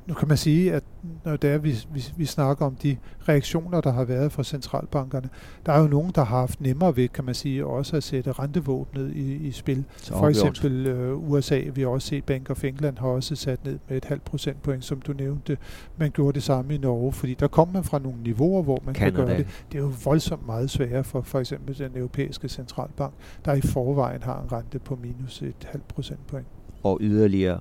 nu 0.07 0.15
kan 0.15 0.29
man 0.29 0.37
sige, 0.37 0.73
at 0.73 0.85
når 1.25 1.37
det 1.37 1.51
er, 1.51 1.59
vi, 1.59 1.75
vi, 1.93 2.05
vi 2.17 2.25
snakker 2.25 2.67
om 2.67 2.75
de 2.75 2.97
reaktioner, 3.29 3.81
der 3.81 3.93
har 3.93 4.05
været 4.05 4.33
fra 4.33 4.45
centralbankerne, 4.45 5.29
der 5.67 5.73
er 5.73 5.81
jo 5.81 5.87
nogen, 5.87 6.13
der 6.15 6.25
har 6.25 6.39
haft 6.39 6.61
nemmere 6.61 6.97
ved, 6.97 7.09
kan 7.09 7.25
man 7.25 7.35
sige, 7.35 7.67
også 7.67 7.97
at 7.97 8.03
sætte 8.03 8.33
rentevåbnet 8.33 9.13
i, 9.17 9.35
i 9.35 9.51
spil. 9.53 9.85
Så 9.97 10.13
For 10.13 10.29
eksempel 10.29 10.93
uh, 11.13 11.31
USA, 11.31 11.61
vi 11.75 11.81
har 11.81 11.89
også 11.89 12.09
set 12.09 12.25
Bank 12.25 12.51
of 12.51 12.65
England 12.65 12.99
har 12.99 13.09
også 13.09 13.37
sat 13.37 13.65
ned 13.65 13.79
med 13.89 13.97
et 13.97 14.05
halvt 14.05 14.25
procentpoint, 14.25 14.85
som 14.85 15.01
du 15.01 15.13
nævnte. 15.13 15.59
Man 15.97 16.11
gjorde 16.11 16.35
det 16.35 16.43
samme 16.43 16.75
i 16.75 16.79
Norge, 16.79 17.13
fordi 17.13 17.35
der 17.35 17.49
kom 17.49 17.69
man 17.69 17.85
fra 17.85 17.99
nogle 17.99 18.23
niveauer, 18.23 18.63
hvor 18.63 18.83
man 18.85 18.95
Canada. 18.95 19.17
kan 19.17 19.27
gøre 19.27 19.39
det. 19.39 19.47
Det 19.73 19.79
er 19.79 19.83
jo 19.83 19.93
voldsomt 20.05 20.47
meget 20.47 20.71
sværere 20.71 21.05
for 21.05 21.21
for 21.21 21.41
eksempel 21.41 21.79
den 21.79 21.91
europæiske 21.97 22.49
centralbank, 22.49 23.15
der 23.45 23.55
i 23.55 23.61
forvejen 23.61 24.23
har 24.23 24.43
en 24.43 24.53
rente 24.53 24.79
på 24.79 24.99
minus 25.03 25.43
et 25.43 25.69
halvt 25.73 25.89
procentpoint. 25.89 26.47
Og 26.83 26.99
yderligere 27.01 27.61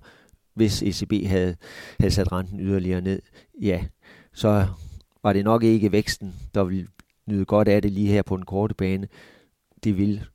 hvis 0.56 0.84
ECB 0.84 1.28
havde, 1.28 1.56
havde 2.00 2.12
sat 2.12 2.32
renten 2.32 2.60
yderligere 2.60 3.02
ned, 3.02 3.22
ja, 3.62 3.84
så 4.34 4.68
var 5.24 5.34
det 5.34 5.44
nok 5.44 5.64
ikke 5.64 5.92
væksten, 5.92 6.36
der 6.56 6.64
ville 6.64 6.88
nyde 7.28 7.46
godt 7.46 7.68
af 7.68 7.82
det 7.82 7.92
lige 7.92 8.08
her 8.08 8.22
på 8.22 8.38
den 8.38 8.46
korte 8.46 8.76
bane. 8.76 9.08
Det 9.84 9.98
vil 9.98 10.26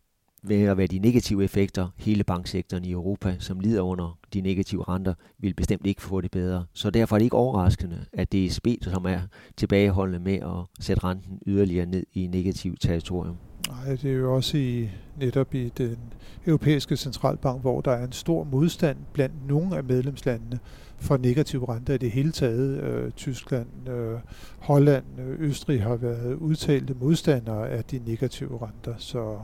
være, 0.43 0.77
være 0.77 0.87
de 0.87 0.99
negative 0.99 1.45
effekter. 1.45 1.89
Hele 1.99 2.25
banksektoren 2.25 2.85
i 2.85 2.91
Europa, 2.91 3.37
som 3.39 3.61
lider 3.61 3.83
under 3.83 4.19
de 4.35 4.41
negative 4.41 4.85
renter, 4.89 5.15
vil 5.39 5.55
bestemt 5.55 5.87
ikke 5.87 6.03
få 6.03 6.21
det 6.21 6.31
bedre. 6.31 6.67
Så 6.73 6.91
derfor 6.91 7.17
er 7.17 7.19
det 7.19 7.25
ikke 7.25 7.37
overraskende, 7.37 8.05
at 8.12 8.33
det 8.33 8.45
er 8.45 8.49
ECB, 8.49 8.85
som 8.85 9.05
er 9.05 9.21
tilbageholdende 9.57 10.21
med 10.21 10.35
at 10.35 10.85
sætte 10.85 11.05
renten 11.05 11.39
yderligere 11.47 11.87
ned 11.87 12.07
i 12.12 12.27
negativt 12.27 12.81
territorium. 12.81 13.37
Nej, 13.85 13.97
det 13.97 14.11
er 14.11 14.15
jo 14.15 14.35
også 14.35 14.57
i 14.57 14.91
netop 15.21 15.55
i 15.55 15.69
den 15.69 15.99
europæiske 16.47 16.97
centralbank, 16.97 17.61
hvor 17.61 17.81
der 17.81 17.91
er 17.91 18.05
en 18.05 18.13
stor 18.13 18.45
modstand 18.45 18.97
blandt 19.13 19.49
nogle 19.49 19.77
af 19.77 19.85
medlemslandene 19.85 20.59
for 20.99 21.17
negative 21.17 21.75
renter 21.75 21.95
i 21.95 21.99
det 21.99 22.11
hele 22.11 22.33
taget. 22.33 22.83
Øh, 22.83 23.11
Tyskland, 23.11 23.89
øh, 23.89 24.19
Holland, 24.59 25.05
øh, 25.19 25.41
Østrig 25.41 25.83
har 25.83 25.97
været 25.97 26.35
udtalte 26.35 26.95
modstandere 26.95 27.69
af 27.69 27.85
de 27.85 28.01
negative 28.07 28.59
renter. 28.67 28.95
Så, 28.99 29.39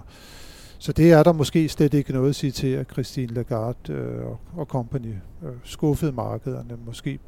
så 0.78 0.92
det 0.92 1.12
er 1.12 1.22
der 1.22 1.32
måske 1.32 1.68
slet 1.68 1.94
ikke 1.94 2.12
noget 2.12 2.28
at 2.28 2.34
sige 2.34 2.50
til, 2.50 2.68
at 2.68 2.90
Christine 2.92 3.34
Lagarde 3.34 3.92
øh, 3.92 4.26
og 4.56 4.66
company 4.66 5.14
øh, 5.44 5.52
skuffede 5.64 6.12
markederne. 6.12 6.76
Måske 6.86 7.18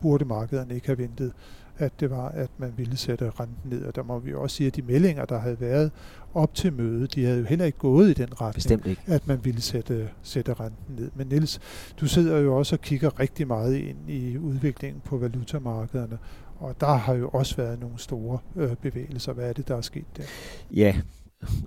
burde 0.00 0.24
markederne 0.24 0.74
ikke 0.74 0.86
have 0.86 0.98
ventet 0.98 1.32
at 1.78 2.00
det 2.00 2.10
var, 2.10 2.28
at 2.28 2.50
man 2.58 2.72
ville 2.76 2.96
sætte 2.96 3.30
renten 3.30 3.70
ned. 3.70 3.84
Og 3.84 3.96
der 3.96 4.02
må 4.02 4.18
vi 4.18 4.34
også 4.34 4.56
sige, 4.56 4.66
at 4.66 4.76
de 4.76 4.82
meldinger, 4.82 5.24
der 5.24 5.38
havde 5.38 5.60
været 5.60 5.90
op 6.34 6.54
til 6.54 6.72
mødet, 6.72 7.14
de 7.14 7.24
havde 7.24 7.38
jo 7.38 7.44
heller 7.44 7.64
ikke 7.64 7.78
gået 7.78 8.10
i 8.10 8.12
den 8.12 8.40
retning, 8.40 8.54
Bestemt 8.54 8.86
ikke. 8.86 9.02
at 9.06 9.26
man 9.26 9.44
ville 9.44 9.60
sætte, 9.60 10.08
sætte 10.22 10.54
renten 10.54 10.96
ned. 10.96 11.10
Men 11.14 11.26
Niels, 11.26 11.60
du 12.00 12.06
sidder 12.06 12.38
jo 12.38 12.56
også 12.56 12.76
og 12.76 12.80
kigger 12.80 13.20
rigtig 13.20 13.46
meget 13.46 13.76
ind 13.76 14.10
i 14.10 14.38
udviklingen 14.38 15.00
på 15.04 15.16
valutamarkederne, 15.16 16.18
og 16.58 16.80
der 16.80 16.92
har 16.94 17.14
jo 17.14 17.28
også 17.28 17.56
været 17.56 17.80
nogle 17.80 17.98
store 17.98 18.38
øh, 18.56 18.76
bevægelser. 18.76 19.32
Hvad 19.32 19.48
er 19.48 19.52
det, 19.52 19.68
der 19.68 19.76
er 19.76 19.80
sket 19.80 20.06
der? 20.16 20.22
Ja, 20.70 20.96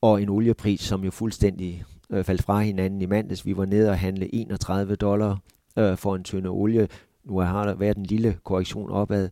og 0.00 0.22
en 0.22 0.28
oliepris, 0.28 0.80
som 0.80 1.04
jo 1.04 1.10
fuldstændig 1.10 1.84
øh, 2.10 2.24
faldt 2.24 2.42
fra 2.42 2.60
hinanden 2.60 3.02
i 3.02 3.06
mandags. 3.06 3.46
Vi 3.46 3.56
var 3.56 3.64
nede 3.64 3.90
og 3.90 3.98
handle 3.98 4.34
31 4.34 4.96
dollar 4.96 5.38
øh, 5.78 5.96
for 5.96 6.16
en 6.16 6.24
tynde 6.24 6.48
olie. 6.48 6.88
Nu 7.28 7.38
har 7.38 7.66
der 7.66 7.74
været 7.74 7.96
en 7.96 8.06
lille 8.06 8.38
korrektion 8.44 8.90
opad 8.90 9.28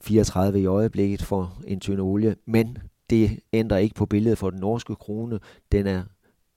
34 0.00 0.60
i 0.60 0.66
øjeblikket 0.66 1.22
for 1.22 1.58
en 1.66 1.80
tynde 1.80 2.02
olie, 2.02 2.36
men 2.46 2.78
det 3.10 3.40
ændrer 3.52 3.76
ikke 3.76 3.94
på 3.94 4.06
billedet 4.06 4.38
for 4.38 4.50
den 4.50 4.60
norske 4.60 4.94
krone. 4.94 5.40
Den 5.72 5.86
er, 5.86 6.02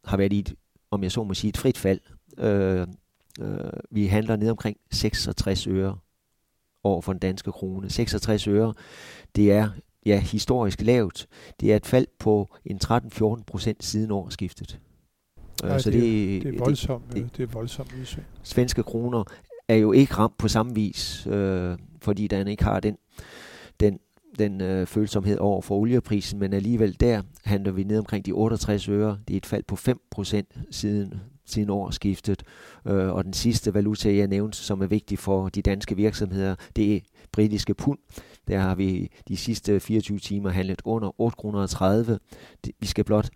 har 0.06 0.18
været 0.18 0.34
i 0.34 0.40
et, 0.40 0.56
om 0.92 1.04
jeg 1.04 1.12
så 1.12 1.24
må 1.24 1.34
sige, 1.34 1.50
et 1.50 1.58
frit 1.58 1.78
fald. 1.78 2.00
Øh, 2.38 2.88
øh, 3.42 3.58
vi 3.92 4.06
handler 4.06 4.36
ned 4.36 4.50
omkring 4.50 4.78
66 4.92 5.68
øre 5.68 5.98
over 6.84 7.02
for 7.02 7.14
den 7.14 7.20
danske 7.20 7.52
krone. 7.52 7.90
66 7.90 8.48
øre, 8.48 8.74
det 9.36 9.52
er 9.52 9.70
ja, 10.06 10.20
historisk 10.20 10.82
lavt. 10.82 11.28
Det 11.60 11.72
er 11.72 11.76
et 11.76 11.86
fald 11.86 12.08
på 12.20 12.56
en 12.66 12.80
13-14 12.84 13.44
procent 13.48 13.84
siden 13.84 14.12
årsskiftet. 14.12 14.80
Ja, 15.64 15.80
så 15.80 15.92
det, 15.92 16.02
det, 16.02 16.44
det 16.44 16.56
er 16.56 16.60
voldsomt, 16.60 17.04
det, 17.08 17.16
det, 17.16 17.38
det 17.38 17.44
er 17.44 17.48
voldsomt 17.48 17.94
udsving. 18.00 18.28
Svenske 18.44 18.84
kroner 18.84 19.24
er 19.68 19.76
jo 19.76 19.92
ikke 19.92 20.14
ramt 20.14 20.38
på 20.38 20.48
samme 20.48 20.76
vis, 20.76 21.28
øh, 21.28 21.78
fordi 22.02 22.28
den 22.28 22.48
ikke 22.48 22.64
har 22.64 22.80
den, 22.80 22.98
den, 23.80 24.00
den 24.40 24.62
øh, 24.62 24.88
følsomhed 24.88 25.38
over 25.38 25.62
for 25.62 25.76
olieprisen, 25.76 26.40
men 26.40 26.54
alligevel 26.54 27.00
der 27.00 27.22
handler 27.44 27.72
vi 27.72 27.84
ned 27.84 27.98
omkring 27.98 28.26
de 28.26 28.32
68 28.32 28.90
øre. 28.90 29.18
Det 29.28 29.34
er 29.34 29.38
et 29.38 29.46
fald 29.46 29.64
på 29.64 29.76
5% 29.76 30.68
siden, 30.72 31.14
siden 31.46 31.70
årsskiftet. 31.70 32.44
Øh, 32.88 33.14
og 33.14 33.24
den 33.24 33.34
sidste 33.34 33.74
valuta, 33.74 34.16
jeg 34.16 34.28
nævnte, 34.28 34.58
som 34.58 34.82
er 34.82 34.88
vigtig 34.88 35.20
for 35.20 35.50
de 35.50 35.62
danske 35.62 35.96
virksomheder, 35.96 36.56
det 36.76 36.96
er 36.96 37.00
britiske 37.32 37.74
pund. 37.74 38.00
Der 38.48 38.60
har 38.60 38.76
vi 38.76 39.10
de 39.28 39.38
sidste 39.38 39.80
24 39.80 40.20
timer 40.20 40.50
handlet 40.50 40.82
under 40.86 41.10
8,30 41.10 41.30
kroner. 41.30 42.18
Vi 42.80 42.88
skal 42.88 43.04
blot 43.04 43.30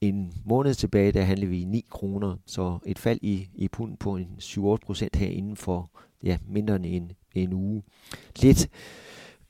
en 0.00 0.32
måned 0.44 0.74
tilbage, 0.74 1.12
der 1.12 1.22
handlede 1.22 1.50
vi 1.50 1.60
i 1.60 1.64
9 1.64 1.84
kroner, 1.90 2.36
så 2.46 2.78
et 2.86 2.98
fald 2.98 3.18
i, 3.22 3.48
i 3.54 3.68
pund 3.68 3.96
på 3.96 4.16
en 4.16 4.28
7-8 4.42 4.76
procent 4.86 5.16
her 5.16 5.28
inden 5.28 5.56
for 5.56 5.90
ja, 6.22 6.38
mindre 6.48 6.76
end 6.76 6.86
en, 6.86 7.12
en 7.34 7.52
uge. 7.52 7.82
Lidt 8.42 8.68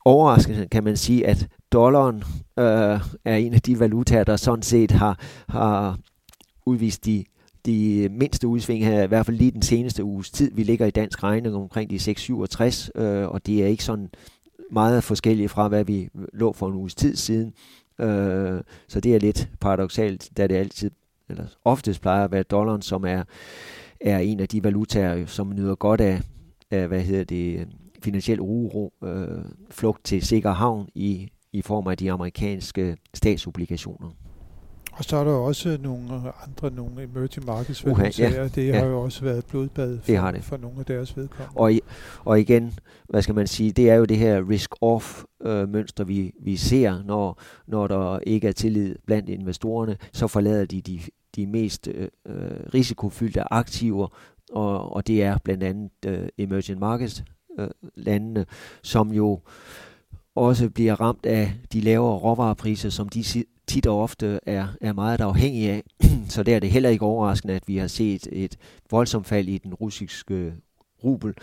overraskende 0.05 0.69
kan 0.69 0.85
man 0.85 0.97
sige, 0.97 1.27
at 1.27 1.49
dollaren 1.73 2.17
øh, 2.59 3.01
er 3.25 3.37
en 3.37 3.55
af 3.55 3.63
de 3.63 3.81
valutaer, 3.81 4.25
der 4.25 4.37
sådan 4.37 4.63
set 4.63 4.91
har, 4.91 5.21
har 5.49 5.99
udvist 6.67 7.05
de, 7.05 7.25
de 7.67 8.09
mindste 8.11 8.49
udsving 8.49 8.85
her, 8.85 9.03
i 9.03 9.07
hvert 9.07 9.27
fald 9.27 9.37
lige 9.37 9.51
den 9.51 9.63
seneste 9.63 10.05
uges 10.05 10.31
tid. 10.31 10.51
Vi 10.55 10.63
ligger 10.63 10.87
i 10.87 10.91
dansk 10.91 11.23
regning 11.23 11.55
omkring 11.55 11.91
de 11.91 11.97
6,67, 11.97 13.01
øh, 13.01 13.29
og 13.29 13.47
det 13.47 13.63
er 13.63 13.67
ikke 13.67 13.85
sådan 13.85 14.09
meget 14.71 15.05
forskellige 15.05 15.49
fra, 15.49 15.69
hvad 15.69 15.85
vi 15.85 16.09
lå 16.33 16.53
for 16.53 16.69
en 16.69 16.75
uges 16.75 16.95
tid 16.95 17.17
siden. 17.17 17.53
Øh, 17.99 18.61
så 18.89 19.01
det 19.01 19.15
er 19.15 19.19
lidt 19.19 19.49
paradoxalt, 19.61 20.31
da 20.37 20.47
det 20.47 20.55
altid, 20.55 20.91
eller 21.29 21.45
oftest 21.65 22.01
plejer 22.01 22.25
at 22.25 22.33
være 22.33 22.43
dollaren, 22.43 22.83
som 22.83 23.05
er, 23.05 23.23
er 24.01 24.19
en 24.19 24.41
af 24.41 24.49
de 24.49 24.65
valutaer, 24.65 25.27
som 25.27 25.55
nyder 25.55 25.75
godt 25.75 26.01
af, 26.01 26.21
af 26.71 26.89
hvad 26.89 27.01
hedder 27.01 27.25
det, 27.25 27.69
finansiel 28.03 28.41
uro, 28.41 28.93
øh, 29.05 29.45
flugt 29.71 30.05
til 30.05 30.23
sikker 30.23 30.51
havn 30.51 30.89
i, 30.95 31.29
i 31.53 31.63
form 31.63 31.87
af 31.87 31.97
de 31.97 32.13
amerikanske 32.13 32.97
statsobligationer. 33.15 34.11
Og 34.97 35.05
så 35.05 35.17
er 35.17 35.25
der 35.25 35.33
også 35.33 35.79
nogle 35.83 36.13
andre 36.47 36.71
nogle 36.71 37.03
emerging 37.03 37.47
markets 37.47 37.85
uh, 37.87 37.99
ja, 38.19 38.49
Det 38.55 38.67
ja. 38.67 38.79
har 38.79 38.87
jo 38.87 39.01
også 39.03 39.25
været 39.25 39.47
blodbad 39.47 39.99
for, 39.99 40.07
det 40.07 40.17
har 40.17 40.31
det. 40.31 40.45
for 40.45 40.57
nogle 40.57 40.79
af 40.79 40.85
deres 40.87 41.17
vedkommende. 41.17 41.61
Og, 41.61 41.73
og 42.25 42.41
igen, 42.41 42.75
hvad 43.09 43.23
skal 43.23 43.35
man 43.35 43.47
sige, 43.47 43.73
det 43.73 43.91
er 43.91 43.95
jo 43.95 44.05
det 44.05 44.17
her 44.17 44.49
risk-off-mønster, 44.51 46.05
øh, 46.05 46.09
vi, 46.09 46.33
vi 46.43 46.57
ser, 46.57 47.03
når, 47.03 47.41
når 47.67 47.87
der 47.87 48.19
ikke 48.19 48.49
er 48.49 48.53
tillid 48.53 48.97
blandt 49.07 49.29
investorerne, 49.29 49.97
så 50.13 50.27
forlader 50.27 50.65
de 50.65 50.81
de, 50.81 51.01
de 51.37 51.47
mest 51.47 51.89
øh, 51.89 52.09
risikofyldte 52.75 53.53
aktiver, 53.53 54.09
og, 54.53 54.93
og 54.93 55.07
det 55.07 55.23
er 55.23 55.39
blandt 55.45 55.63
andet 55.63 55.91
øh, 56.07 56.29
emerging 56.39 56.79
markets 56.79 57.25
øh, 57.59 57.69
landene, 57.95 58.47
som 58.83 59.13
jo 59.13 59.41
også 60.35 60.71
bliver 60.71 61.01
ramt 61.01 61.27
af 61.27 61.53
de 61.73 61.81
lavere 61.81 62.19
råvarepriser, 62.19 62.91
som 62.91 63.09
de 63.09 63.25
tit 63.67 63.87
og 63.87 64.03
ofte 64.03 64.41
er, 64.47 64.67
er 64.81 64.93
meget 64.93 65.21
afhængige 65.21 65.71
af. 65.71 65.83
Så 66.29 66.43
der 66.43 66.57
er 66.57 66.61
det 66.61 66.71
heller 66.71 66.91
ikke 66.91 67.05
overraskende, 67.05 67.55
at 67.55 67.63
vi 67.67 67.77
har 67.77 67.87
set 67.87 68.29
et 68.33 68.57
voldsomt 68.91 69.27
fald 69.27 69.49
i 69.49 69.59
den 69.59 69.75
russiske 69.75 70.55
rubel. 71.05 71.35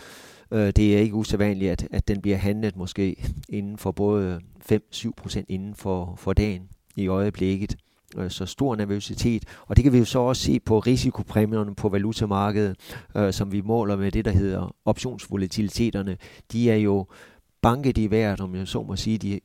Øh, 0.50 0.72
det 0.76 0.96
er 0.96 0.98
ikke 0.98 1.14
usædvanligt, 1.14 1.72
at, 1.72 1.88
at 1.90 2.08
den 2.08 2.20
bliver 2.20 2.36
handlet 2.36 2.76
måske 2.76 3.24
inden 3.48 3.78
for 3.78 3.92
både 3.92 4.40
5-7 4.72 5.10
procent 5.16 5.46
inden 5.48 5.74
for, 5.74 6.14
for 6.18 6.32
dagen 6.32 6.68
i 6.96 7.06
øjeblikket. 7.06 7.76
Øh, 8.16 8.30
så 8.30 8.46
stor 8.46 8.76
nervøsitet. 8.76 9.44
Og 9.66 9.76
det 9.76 9.82
kan 9.82 9.92
vi 9.92 9.98
jo 9.98 10.04
så 10.04 10.18
også 10.18 10.42
se 10.42 10.60
på 10.60 10.78
risikopræmierne 10.78 11.74
på 11.74 11.88
valutamarkedet, 11.88 12.76
øh, 13.16 13.32
som 13.32 13.52
vi 13.52 13.60
måler 13.60 13.96
med 13.96 14.12
det, 14.12 14.24
der 14.24 14.30
hedder 14.30 14.74
optionsvolatiliteterne. 14.84 16.16
De 16.52 16.70
er 16.70 16.76
jo 16.76 17.06
banket 17.62 17.98
i 17.98 18.10
vejret, 18.10 18.40
om 18.40 18.54
jeg 18.54 18.68
så 18.68 18.82
må 18.82 18.96
sige. 18.96 19.18
De, 19.18 19.40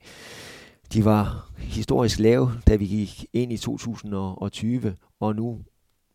de 0.94 1.06
var 1.06 1.52
historisk 1.58 2.20
lave, 2.20 2.52
da 2.68 2.76
vi 2.76 2.86
gik 2.86 3.26
ind 3.34 3.52
i 3.52 3.58
2020, 3.58 4.96
og 5.20 5.36
nu 5.36 5.60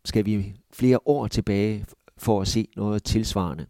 skal 0.05 0.25
vi 0.25 0.53
flere 0.73 0.99
år 1.05 1.27
tilbage 1.27 1.85
for 2.17 2.41
at 2.41 2.47
se 2.47 2.67
noget 2.75 3.03
tilsvarende. 3.03 3.65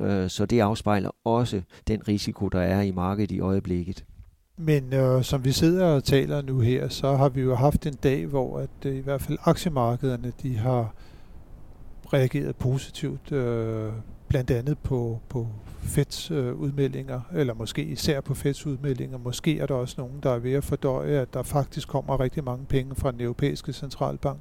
Øh, 0.00 0.30
så 0.30 0.46
det 0.46 0.60
afspejler 0.60 1.10
også 1.24 1.62
den 1.86 2.08
risiko, 2.08 2.48
der 2.48 2.60
er 2.60 2.80
i 2.80 2.90
markedet 2.90 3.30
i 3.30 3.40
øjeblikket. 3.40 4.04
Men 4.56 4.92
øh, 4.92 5.22
som 5.22 5.44
vi 5.44 5.52
sidder 5.52 5.86
og 5.86 6.04
taler 6.04 6.42
nu 6.42 6.60
her, 6.60 6.88
så 6.88 7.16
har 7.16 7.28
vi 7.28 7.40
jo 7.40 7.54
haft 7.54 7.86
en 7.86 7.94
dag, 7.94 8.26
hvor 8.26 8.58
at 8.58 8.86
øh, 8.86 8.96
i 8.96 9.00
hvert 9.00 9.22
fald 9.22 9.38
aktiemarkederne 9.44 10.32
de 10.42 10.56
har 10.56 10.94
reageret 12.12 12.56
positivt, 12.56 13.32
øh, 13.32 13.92
blandt 14.34 14.50
andet 14.50 14.78
på, 14.78 15.20
på 15.28 15.48
Feds 15.82 16.30
øh, 16.30 16.54
udmeldinger, 16.54 17.20
eller 17.34 17.54
måske 17.54 17.84
især 17.84 18.20
på 18.20 18.34
Feds 18.34 18.66
udmeldinger. 18.66 19.18
Måske 19.18 19.58
er 19.58 19.66
der 19.66 19.74
også 19.74 19.94
nogen, 19.98 20.20
der 20.22 20.30
er 20.30 20.38
ved 20.38 20.52
at 20.52 20.64
fordøje, 20.64 21.20
at 21.20 21.34
der 21.34 21.42
faktisk 21.42 21.88
kommer 21.88 22.20
rigtig 22.20 22.44
mange 22.44 22.64
penge 22.64 22.94
fra 22.94 23.12
den 23.12 23.20
europæiske 23.20 23.72
centralbank. 23.72 24.40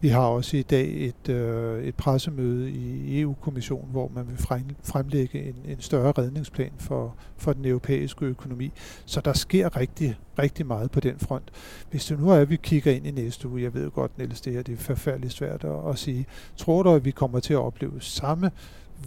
Vi 0.00 0.08
har 0.08 0.26
også 0.26 0.56
i 0.56 0.62
dag 0.62 1.06
et, 1.06 1.28
øh, 1.28 1.84
et 1.84 1.94
pressemøde 1.94 2.70
i 2.70 3.20
EU-kommissionen, 3.20 3.90
hvor 3.90 4.10
man 4.14 4.28
vil 4.28 4.38
fremlægge 4.82 5.42
en, 5.48 5.56
en 5.68 5.80
større 5.80 6.12
redningsplan 6.12 6.72
for, 6.78 7.16
for 7.36 7.52
den 7.52 7.64
europæiske 7.64 8.24
økonomi. 8.24 8.72
Så 9.04 9.20
der 9.20 9.32
sker 9.32 9.76
rigtig, 9.76 10.16
rigtig 10.38 10.66
meget 10.66 10.90
på 10.90 11.00
den 11.00 11.18
front. 11.18 11.50
Hvis 11.90 12.06
det 12.06 12.20
nu 12.20 12.30
er, 12.30 12.36
at 12.36 12.50
vi 12.50 12.56
kigger 12.56 12.92
ind 12.92 13.06
i 13.06 13.10
næste 13.10 13.48
uge, 13.48 13.62
jeg 13.62 13.74
ved 13.74 13.90
godt, 13.90 14.18
Niels, 14.18 14.40
det 14.40 14.52
her 14.52 14.62
det 14.62 14.72
er 14.72 14.76
forfærdeligt 14.76 15.32
svært 15.32 15.64
at, 15.64 15.90
at 15.90 15.98
sige. 15.98 16.26
Tror 16.56 16.82
du, 16.82 16.94
at 16.94 17.04
vi 17.04 17.10
kommer 17.10 17.40
til 17.40 17.54
at 17.54 17.60
opleve 17.60 18.00
samme 18.00 18.50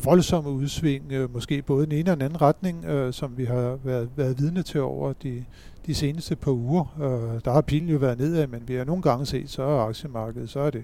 voldsomme 0.04 0.49
udsving, 0.49 1.12
øh, 1.12 1.34
måske 1.34 1.62
både 1.62 1.86
den 1.86 1.91
ene 1.91 2.12
og 2.12 2.17
den 2.17 2.25
anden 2.25 2.41
retning, 2.41 2.86
øh, 2.86 3.13
som 3.13 3.38
vi 3.38 3.45
har 3.45 3.80
været, 3.84 4.10
været 4.15 4.39
vidne 4.39 4.63
til 4.63 4.82
over 4.82 5.13
de, 5.13 5.43
de 5.86 5.95
seneste 5.95 6.36
par 6.36 6.51
uger. 6.51 6.97
Øh, 7.01 7.41
der 7.45 7.51
har 7.51 7.62
pilen 7.62 7.89
jo 7.89 7.97
været 7.97 8.19
nedad, 8.19 8.47
men 8.47 8.63
vi 8.67 8.73
har 8.73 8.84
nogle 8.84 9.01
gange 9.01 9.25
set, 9.25 9.49
så 9.49 9.63
er 9.63 9.88
aktiemarkedet, 9.88 10.49
så 10.49 10.60
er 10.60 10.69
det 10.69 10.84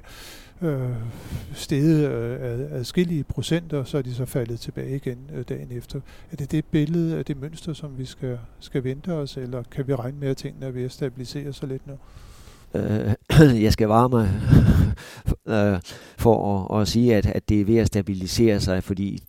øh, 0.62 0.90
steget 1.54 2.12
øh, 2.12 2.72
adskillige 2.72 3.24
procenter, 3.24 3.84
så 3.84 3.98
er 3.98 4.02
de 4.02 4.14
så 4.14 4.26
faldet 4.26 4.60
tilbage 4.60 4.96
igen 4.96 5.18
øh, 5.36 5.44
dagen 5.50 5.72
efter. 5.72 6.00
Er 6.32 6.36
det 6.36 6.52
det 6.52 6.66
billede, 6.66 7.18
af 7.18 7.26
det 7.26 7.42
mønster, 7.42 7.74
som 7.74 7.98
vi 7.98 8.06
skal, 8.06 8.40
skal 8.60 8.84
vente 8.84 9.14
os, 9.14 9.38
eller 9.38 9.64
kan 9.72 9.88
vi 9.88 9.96
regne 9.96 10.18
med, 10.20 10.28
at 10.28 10.38
tingene 10.38 10.66
er 10.66 10.72
ved 10.72 10.84
at 10.84 10.92
stabilisere 10.92 11.54
sig 11.54 11.68
lidt 11.68 11.88
nu? 11.88 11.94
Øh, 12.74 13.14
jeg 13.64 13.74
skal 13.74 13.88
varme 13.88 14.18
mig 14.18 14.30
øh, 15.48 15.80
for 16.18 16.68
at, 16.72 16.82
at 16.82 16.88
sige, 16.88 17.16
at, 17.16 17.26
at 17.26 17.50
det 17.50 17.62
er 17.62 17.66
ved 17.66 17.78
at 17.78 17.88
stabilisere 17.88 18.60
sig, 18.60 18.84
fordi 18.84 19.24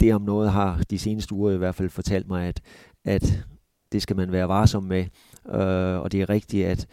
det 0.00 0.14
om 0.14 0.22
noget 0.22 0.52
har 0.52 0.82
de 0.90 0.98
seneste 0.98 1.34
uger 1.34 1.52
i 1.52 1.56
hvert 1.56 1.74
fald 1.74 1.90
fortalt 1.90 2.28
mig, 2.28 2.46
at, 2.46 2.60
at 3.04 3.44
det 3.92 4.02
skal 4.02 4.16
man 4.16 4.32
være 4.32 4.48
varsom 4.48 4.82
med. 4.82 5.04
Øh, 5.48 6.00
og 6.00 6.12
det 6.12 6.20
er 6.20 6.30
rigtigt, 6.30 6.66
at 6.66 6.86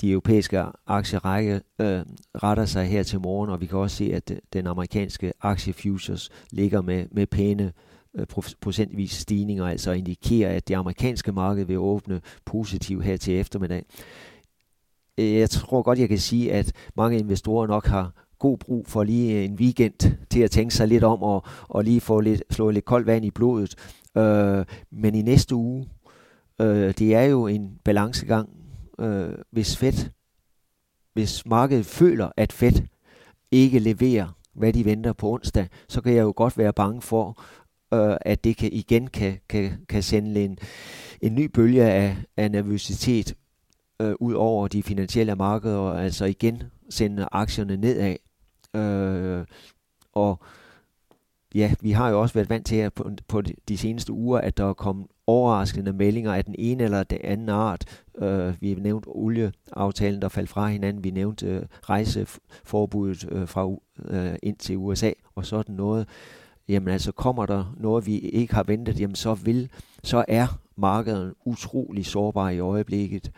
de 0.00 0.10
europæiske 0.10 0.64
aktierække 0.86 1.60
øh, 1.80 2.02
retter 2.42 2.64
sig 2.64 2.86
her 2.86 3.02
til 3.02 3.20
morgen, 3.20 3.50
og 3.50 3.60
vi 3.60 3.66
kan 3.66 3.78
også 3.78 3.96
se, 3.96 4.12
at 4.14 4.32
den 4.52 4.66
amerikanske 4.66 5.32
aktiefutures 5.40 6.30
ligger 6.50 6.82
med, 6.82 7.06
med 7.10 7.26
pæne 7.26 7.72
øh, 8.14 8.26
procentvis 8.60 9.12
stigninger, 9.12 9.66
altså 9.66 9.92
indikerer, 9.92 10.56
at 10.56 10.68
det 10.68 10.74
amerikanske 10.74 11.32
marked 11.32 11.64
vil 11.64 11.78
åbne 11.78 12.20
positivt 12.44 13.04
her 13.04 13.16
til 13.16 13.40
eftermiddag. 13.40 13.84
Øh, 15.18 15.34
jeg 15.34 15.50
tror 15.50 15.82
godt, 15.82 15.98
jeg 15.98 16.08
kan 16.08 16.18
sige, 16.18 16.52
at 16.52 16.72
mange 16.96 17.18
investorer 17.18 17.66
nok 17.66 17.86
har 17.86 18.12
god 18.38 18.58
brug 18.58 18.86
for 18.86 19.04
lige 19.04 19.44
en 19.44 19.54
weekend 19.54 20.16
til 20.30 20.40
at 20.40 20.50
tænke 20.50 20.74
sig 20.74 20.88
lidt 20.88 21.04
om 21.04 21.22
og, 21.22 21.44
og 21.68 21.84
lige 21.84 22.00
få 22.00 22.20
lidt, 22.20 22.42
slå 22.50 22.70
lidt 22.70 22.84
koldt 22.84 23.06
vand 23.06 23.24
i 23.24 23.30
blodet. 23.30 23.74
Øh, 24.16 24.64
men 24.90 25.14
i 25.14 25.22
næste 25.22 25.54
uge, 25.54 25.88
øh, 26.60 26.94
det 26.98 27.14
er 27.14 27.22
jo 27.22 27.46
en 27.46 27.78
balancegang. 27.84 28.48
Øh, 29.00 29.28
hvis 29.50 29.76
Fed, 29.76 30.10
hvis 31.12 31.46
markedet 31.46 31.86
føler, 31.86 32.30
at 32.36 32.52
Fed 32.52 32.72
ikke 33.50 33.78
leverer, 33.78 34.36
hvad 34.54 34.72
de 34.72 34.84
venter 34.84 35.12
på 35.12 35.32
onsdag, 35.32 35.68
så 35.88 36.00
kan 36.00 36.14
jeg 36.14 36.22
jo 36.22 36.32
godt 36.36 36.58
være 36.58 36.72
bange 36.72 37.02
for, 37.02 37.42
øh, 37.94 38.16
at 38.20 38.44
det 38.44 38.56
kan 38.56 38.72
igen 38.72 39.06
kan, 39.06 39.38
kan, 39.48 39.72
kan 39.88 40.02
sende 40.02 40.44
en, 40.44 40.58
en 41.20 41.34
ny 41.34 41.44
bølge 41.44 41.84
af, 41.84 42.16
af 42.36 42.50
nervøsitet 42.50 43.34
øh, 44.00 44.14
ud 44.20 44.34
over 44.34 44.68
de 44.68 44.82
finansielle 44.82 45.34
markeder, 45.34 45.78
og 45.78 46.04
altså 46.04 46.24
igen 46.24 46.62
sende 46.90 47.28
aktierne 47.32 47.76
nedad. 47.76 48.16
Øh, 48.74 49.46
og 50.12 50.42
ja, 51.54 51.74
vi 51.80 51.90
har 51.90 52.08
jo 52.08 52.20
også 52.20 52.34
været 52.34 52.50
vant 52.50 52.66
til 52.66 52.76
at 52.76 52.92
på, 52.92 53.10
på 53.28 53.42
de 53.68 53.78
seneste 53.78 54.12
uger, 54.12 54.38
at 54.38 54.56
der 54.56 54.64
er 54.64 54.72
kommet 54.72 55.06
overraskende 55.26 55.92
meldinger 55.92 56.34
af 56.34 56.44
den 56.44 56.54
ene 56.58 56.84
eller 56.84 57.02
den 57.02 57.18
anden 57.24 57.48
art. 57.48 58.04
Øh, 58.18 58.54
vi 58.60 58.72
har 58.72 58.80
nævnt 58.80 59.04
olieaftalen, 59.08 60.22
der 60.22 60.28
faldt 60.28 60.50
fra 60.50 60.68
hinanden. 60.68 61.04
Vi 61.04 61.10
nævnte 61.10 61.46
øh, 61.46 61.62
rejseforbuddet 61.82 63.28
øh, 63.32 63.48
fra 63.48 63.70
øh, 64.04 64.34
ind 64.42 64.56
til 64.56 64.76
USA 64.76 65.10
og 65.34 65.46
sådan 65.46 65.74
noget. 65.74 66.08
Jamen 66.68 66.88
altså, 66.88 67.12
kommer 67.12 67.46
der 67.46 67.74
noget, 67.76 68.06
vi 68.06 68.18
ikke 68.18 68.54
har 68.54 68.62
ventet, 68.62 69.00
jamen 69.00 69.16
så 69.16 69.34
vil, 69.34 69.70
så 70.02 70.24
er 70.28 70.46
markedet 70.76 71.34
utrolig 71.44 72.06
sårbar 72.06 72.50
i 72.50 72.58
øjeblikket. 72.58 73.32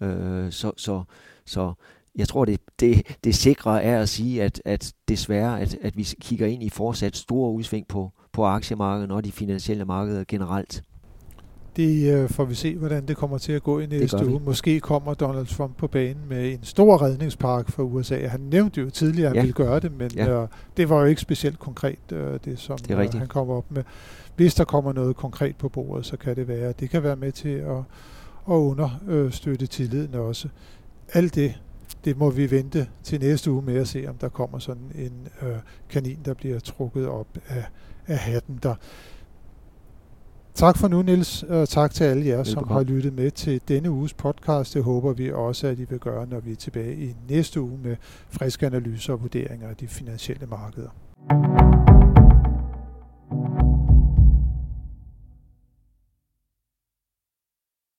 Øh, 0.00 0.52
så, 0.52 0.72
så, 0.76 1.02
så 1.46 1.72
jeg 2.18 2.28
tror, 2.28 2.44
det, 2.44 2.60
det, 2.80 3.16
det 3.24 3.34
sikre 3.34 3.82
er 3.82 4.00
at 4.00 4.08
sige, 4.08 4.42
at, 4.42 4.62
at 4.64 4.92
desværre, 5.08 5.60
at, 5.60 5.76
at 5.82 5.96
vi 5.96 6.08
kigger 6.20 6.46
ind 6.46 6.62
i 6.62 6.68
fortsat 6.68 7.16
store 7.16 7.52
udsving 7.52 7.88
på, 7.88 8.12
på 8.32 8.44
aktiemarkedet 8.44 9.10
og 9.10 9.24
de 9.24 9.32
finansielle 9.32 9.84
markeder 9.84 10.24
generelt. 10.28 10.82
Det 11.76 12.14
øh, 12.14 12.28
får 12.28 12.44
vi 12.44 12.54
se, 12.54 12.76
hvordan 12.76 13.08
det 13.08 13.16
kommer 13.16 13.38
til 13.38 13.52
at 13.52 13.62
gå 13.62 13.78
i 13.78 13.86
næste 13.86 14.26
uge. 14.26 14.40
Måske 14.40 14.80
kommer 14.80 15.14
Donald 15.14 15.46
Trump 15.46 15.76
på 15.76 15.86
banen 15.86 16.22
med 16.28 16.52
en 16.52 16.58
stor 16.62 17.02
redningspark 17.02 17.70
for 17.70 17.82
USA. 17.82 18.26
Han 18.26 18.40
nævnte 18.40 18.80
jo 18.80 18.90
tidligere, 18.90 19.30
at 19.30 19.30
han 19.30 19.36
ja. 19.36 19.40
ville 19.40 19.52
gøre 19.52 19.80
det, 19.80 19.98
men 19.98 20.10
ja. 20.16 20.42
øh, 20.42 20.48
det 20.76 20.88
var 20.88 21.00
jo 21.00 21.04
ikke 21.04 21.20
specielt 21.20 21.58
konkret, 21.58 22.12
øh, 22.12 22.38
det 22.44 22.58
som 22.58 22.78
det 22.78 22.90
øh, 22.90 23.12
han 23.14 23.28
kommer 23.28 23.54
op 23.54 23.70
med. 23.70 23.82
Hvis 24.36 24.54
der 24.54 24.64
kommer 24.64 24.92
noget 24.92 25.16
konkret 25.16 25.56
på 25.56 25.68
bordet, 25.68 26.06
så 26.06 26.16
kan 26.16 26.36
det 26.36 26.48
være, 26.48 26.68
at 26.68 26.80
det 26.80 26.90
kan 26.90 27.02
være 27.02 27.16
med 27.16 27.32
til 27.32 27.48
at 27.48 27.82
og 28.44 28.66
understøtte 28.66 29.66
tilliden 29.66 30.14
også. 30.14 30.48
Alt 31.12 31.34
det, 31.34 31.60
det 32.04 32.16
må 32.18 32.30
vi 32.30 32.50
vente 32.50 32.88
til 33.02 33.20
næste 33.20 33.50
uge 33.50 33.62
med 33.62 33.76
at 33.76 33.88
se, 33.88 34.06
om 34.08 34.14
der 34.14 34.28
kommer 34.28 34.58
sådan 34.58 34.92
en 34.94 35.28
øh, 35.42 35.56
kanin, 35.88 36.18
der 36.24 36.34
bliver 36.34 36.58
trukket 36.58 37.06
op 37.08 37.26
af, 37.48 37.64
af 38.06 38.18
hatten 38.18 38.58
der. 38.62 38.74
Tak 40.54 40.76
for 40.76 40.88
nu, 40.88 41.02
Nils, 41.02 41.42
og 41.42 41.68
tak 41.68 41.90
til 41.94 42.04
alle 42.04 42.26
jer, 42.26 42.36
Velbekomme. 42.36 42.66
som 42.68 42.68
har 42.68 42.82
lyttet 42.82 43.12
med 43.12 43.30
til 43.30 43.60
denne 43.68 43.90
uges 43.90 44.14
podcast. 44.14 44.74
Det 44.74 44.84
håber 44.84 45.12
vi 45.12 45.32
også, 45.32 45.66
at 45.66 45.78
I 45.78 45.84
vil 45.84 45.98
gøre, 45.98 46.26
når 46.26 46.40
vi 46.40 46.52
er 46.52 46.56
tilbage 46.56 46.96
i 46.96 47.16
næste 47.28 47.60
uge 47.60 47.78
med 47.82 47.96
friske 48.30 48.66
analyser 48.66 49.12
og 49.12 49.22
vurderinger 49.22 49.68
af 49.68 49.76
de 49.76 49.88
finansielle 49.88 50.46
markeder. 50.46 51.87